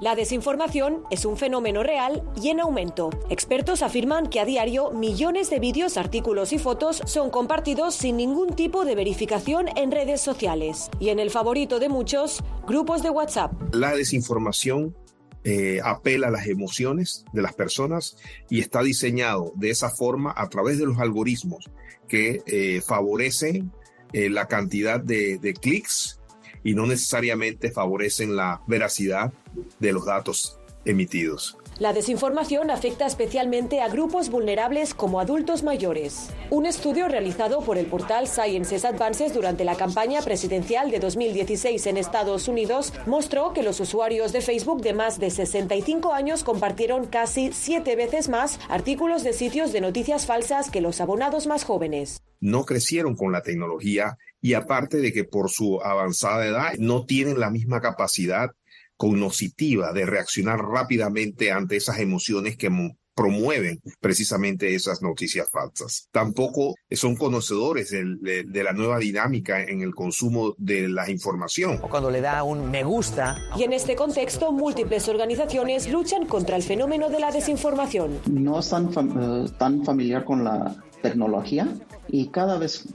La 0.00 0.14
desinformación 0.14 1.02
es 1.10 1.24
un 1.24 1.36
fenómeno 1.36 1.82
real 1.82 2.22
y 2.40 2.50
en 2.50 2.60
aumento. 2.60 3.10
Expertos 3.30 3.82
afirman 3.82 4.28
que 4.28 4.38
a 4.38 4.44
diario 4.44 4.92
millones 4.92 5.50
de 5.50 5.58
vídeos, 5.58 5.96
artículos 5.96 6.52
y 6.52 6.58
fotos 6.58 7.02
son 7.04 7.30
compartidos 7.30 7.96
sin 7.96 8.16
ningún 8.16 8.54
tipo 8.54 8.84
de 8.84 8.94
verificación 8.94 9.66
en 9.74 9.90
redes 9.90 10.20
sociales. 10.20 10.88
Y 11.00 11.08
en 11.08 11.18
el 11.18 11.30
favorito 11.30 11.80
de 11.80 11.88
muchos, 11.88 12.44
grupos 12.64 13.02
de 13.02 13.10
WhatsApp. 13.10 13.52
La 13.74 13.92
desinformación 13.96 14.94
eh, 15.42 15.80
apela 15.82 16.28
a 16.28 16.30
las 16.30 16.46
emociones 16.46 17.24
de 17.32 17.42
las 17.42 17.54
personas 17.54 18.16
y 18.48 18.60
está 18.60 18.84
diseñado 18.84 19.52
de 19.56 19.70
esa 19.70 19.90
forma 19.90 20.32
a 20.36 20.48
través 20.48 20.78
de 20.78 20.86
los 20.86 20.98
algoritmos 20.98 21.68
que 22.06 22.42
eh, 22.46 22.80
favorecen 22.86 23.72
eh, 24.12 24.30
la 24.30 24.46
cantidad 24.46 25.00
de, 25.00 25.38
de 25.38 25.54
clics 25.54 26.17
y 26.64 26.74
no 26.74 26.86
necesariamente 26.86 27.70
favorecen 27.70 28.36
la 28.36 28.62
veracidad 28.66 29.32
de 29.78 29.92
los 29.92 30.04
datos 30.06 30.58
emitidos. 30.84 31.56
La 31.78 31.92
desinformación 31.92 32.72
afecta 32.72 33.06
especialmente 33.06 33.80
a 33.80 33.88
grupos 33.88 34.30
vulnerables 34.30 34.94
como 34.94 35.20
adultos 35.20 35.62
mayores. 35.62 36.30
Un 36.50 36.66
estudio 36.66 37.06
realizado 37.06 37.60
por 37.60 37.78
el 37.78 37.86
portal 37.86 38.26
Sciences 38.26 38.84
Advances 38.84 39.32
durante 39.32 39.62
la 39.62 39.76
campaña 39.76 40.20
presidencial 40.22 40.90
de 40.90 40.98
2016 40.98 41.86
en 41.86 41.96
Estados 41.96 42.48
Unidos 42.48 42.92
mostró 43.06 43.52
que 43.52 43.62
los 43.62 43.78
usuarios 43.78 44.32
de 44.32 44.40
Facebook 44.40 44.82
de 44.82 44.92
más 44.92 45.20
de 45.20 45.30
65 45.30 46.12
años 46.12 46.42
compartieron 46.42 47.06
casi 47.06 47.52
siete 47.52 47.94
veces 47.94 48.28
más 48.28 48.58
artículos 48.68 49.22
de 49.22 49.32
sitios 49.32 49.72
de 49.72 49.80
noticias 49.80 50.26
falsas 50.26 50.72
que 50.72 50.80
los 50.80 51.00
abonados 51.00 51.46
más 51.46 51.62
jóvenes. 51.62 52.20
No 52.40 52.64
crecieron 52.64 53.14
con 53.14 53.30
la 53.30 53.42
tecnología 53.42 54.18
y 54.40 54.54
aparte 54.54 54.96
de 54.96 55.12
que 55.12 55.22
por 55.22 55.48
su 55.48 55.80
avanzada 55.80 56.44
edad 56.44 56.72
no 56.78 57.04
tienen 57.04 57.38
la 57.38 57.50
misma 57.50 57.80
capacidad 57.80 58.50
cognoscitiva 58.98 59.92
de 59.92 60.04
reaccionar 60.04 60.58
rápidamente 60.58 61.50
ante 61.50 61.76
esas 61.76 62.00
emociones 62.00 62.58
que 62.58 62.68
promueven 63.14 63.80
precisamente 64.00 64.72
esas 64.76 65.02
noticias 65.02 65.48
falsas. 65.50 66.08
Tampoco 66.12 66.74
son 66.92 67.16
conocedores 67.16 67.90
de, 67.90 68.44
de, 68.44 68.62
la 68.62 68.72
nueva 68.72 68.98
dinámica 68.98 69.60
en 69.60 69.82
el 69.82 69.92
consumo 69.92 70.54
de 70.56 70.88
la 70.88 71.10
información. 71.10 71.80
O 71.82 71.88
cuando 71.88 72.12
le 72.12 72.20
da 72.20 72.44
un 72.44 72.70
me 72.70 72.84
gusta. 72.84 73.36
Y 73.56 73.64
en 73.64 73.72
este 73.72 73.96
contexto, 73.96 74.52
múltiples 74.52 75.08
organizaciones 75.08 75.90
luchan 75.90 76.26
contra 76.26 76.54
el 76.54 76.62
fenómeno 76.62 77.08
de 77.08 77.18
la 77.18 77.32
desinformación. 77.32 78.20
No 78.26 78.60
están 78.60 78.92
fam 78.92 79.48
tan 79.58 79.84
familiar 79.84 80.24
con 80.24 80.44
la 80.44 80.76
tecnología 81.02 81.68
y 82.06 82.28
cada 82.28 82.56
vez 82.56 82.86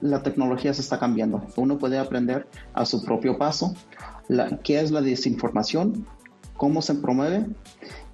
la 0.00 0.22
tecnología 0.22 0.72
se 0.72 0.82
está 0.82 1.00
cambiando. 1.00 1.44
Uno 1.56 1.78
puede 1.78 1.98
aprender 1.98 2.46
a 2.74 2.84
su 2.84 3.04
propio 3.04 3.38
paso 3.38 3.74
la, 4.28 4.58
qué 4.58 4.80
es 4.80 4.90
la 4.90 5.00
desinformación, 5.00 6.06
cómo 6.56 6.82
se 6.82 6.94
promueve 6.94 7.46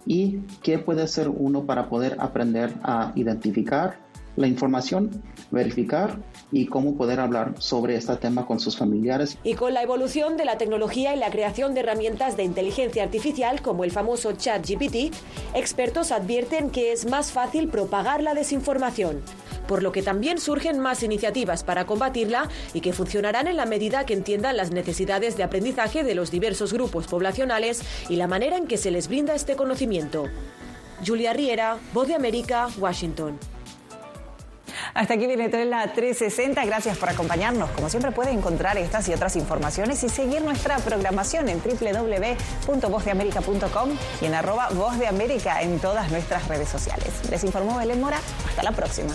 y 0.06 0.38
qué 0.62 0.78
puede 0.78 1.02
hacer 1.02 1.28
uno 1.28 1.64
para 1.64 1.88
poder 1.88 2.16
aprender 2.18 2.74
a 2.82 3.12
identificar 3.14 3.98
la 4.38 4.46
información, 4.46 5.22
verificar 5.50 6.20
y 6.52 6.66
cómo 6.66 6.96
poder 6.96 7.18
hablar 7.18 7.54
sobre 7.58 7.96
este 7.96 8.14
tema 8.16 8.46
con 8.46 8.60
sus 8.60 8.78
familiares. 8.78 9.36
Y 9.42 9.54
con 9.54 9.74
la 9.74 9.82
evolución 9.82 10.36
de 10.36 10.44
la 10.44 10.56
tecnología 10.58 11.14
y 11.14 11.18
la 11.18 11.30
creación 11.30 11.74
de 11.74 11.80
herramientas 11.80 12.36
de 12.36 12.44
inteligencia 12.44 13.02
artificial 13.02 13.60
como 13.60 13.82
el 13.82 13.90
famoso 13.90 14.32
ChatGPT, 14.32 15.12
expertos 15.54 16.12
advierten 16.12 16.70
que 16.70 16.92
es 16.92 17.10
más 17.10 17.32
fácil 17.32 17.68
propagar 17.68 18.22
la 18.22 18.34
desinformación 18.34 19.22
por 19.68 19.84
lo 19.84 19.92
que 19.92 20.02
también 20.02 20.38
surgen 20.38 20.80
más 20.80 21.04
iniciativas 21.04 21.62
para 21.62 21.86
combatirla 21.86 22.48
y 22.74 22.80
que 22.80 22.92
funcionarán 22.92 23.46
en 23.46 23.56
la 23.56 23.66
medida 23.66 24.06
que 24.06 24.14
entiendan 24.14 24.56
las 24.56 24.72
necesidades 24.72 25.36
de 25.36 25.44
aprendizaje 25.44 26.02
de 26.02 26.16
los 26.16 26.32
diversos 26.32 26.72
grupos 26.72 27.06
poblacionales 27.06 27.82
y 28.08 28.16
la 28.16 28.26
manera 28.26 28.56
en 28.56 28.66
que 28.66 28.78
se 28.78 28.90
les 28.90 29.06
brinda 29.06 29.36
este 29.36 29.54
conocimiento. 29.54 30.24
Julia 31.06 31.32
Riera, 31.32 31.78
Voz 31.92 32.08
de 32.08 32.16
América, 32.16 32.66
Washington. 32.78 33.38
Hasta 34.94 35.14
aquí 35.14 35.26
viene 35.26 35.48
la 35.64 35.92
360. 35.92 36.64
Gracias 36.64 36.96
por 36.98 37.08
acompañarnos. 37.08 37.70
Como 37.70 37.88
siempre 37.88 38.10
puede 38.10 38.32
encontrar 38.32 38.76
estas 38.78 39.08
y 39.08 39.12
otras 39.12 39.36
informaciones 39.36 40.02
y 40.02 40.08
seguir 40.08 40.42
nuestra 40.42 40.78
programación 40.78 41.48
en 41.48 41.60
www.vozdeamerica.com 41.60 43.90
y 44.20 44.24
en 44.24 44.34
arroba 44.34 44.70
Voz 44.70 44.98
de 44.98 45.06
América 45.06 45.62
en 45.62 45.78
todas 45.78 46.10
nuestras 46.10 46.48
redes 46.48 46.68
sociales. 46.68 47.12
Les 47.30 47.44
informó 47.44 47.78
Belén 47.78 48.00
Mora. 48.00 48.18
Hasta 48.48 48.64
la 48.64 48.72
próxima. 48.72 49.14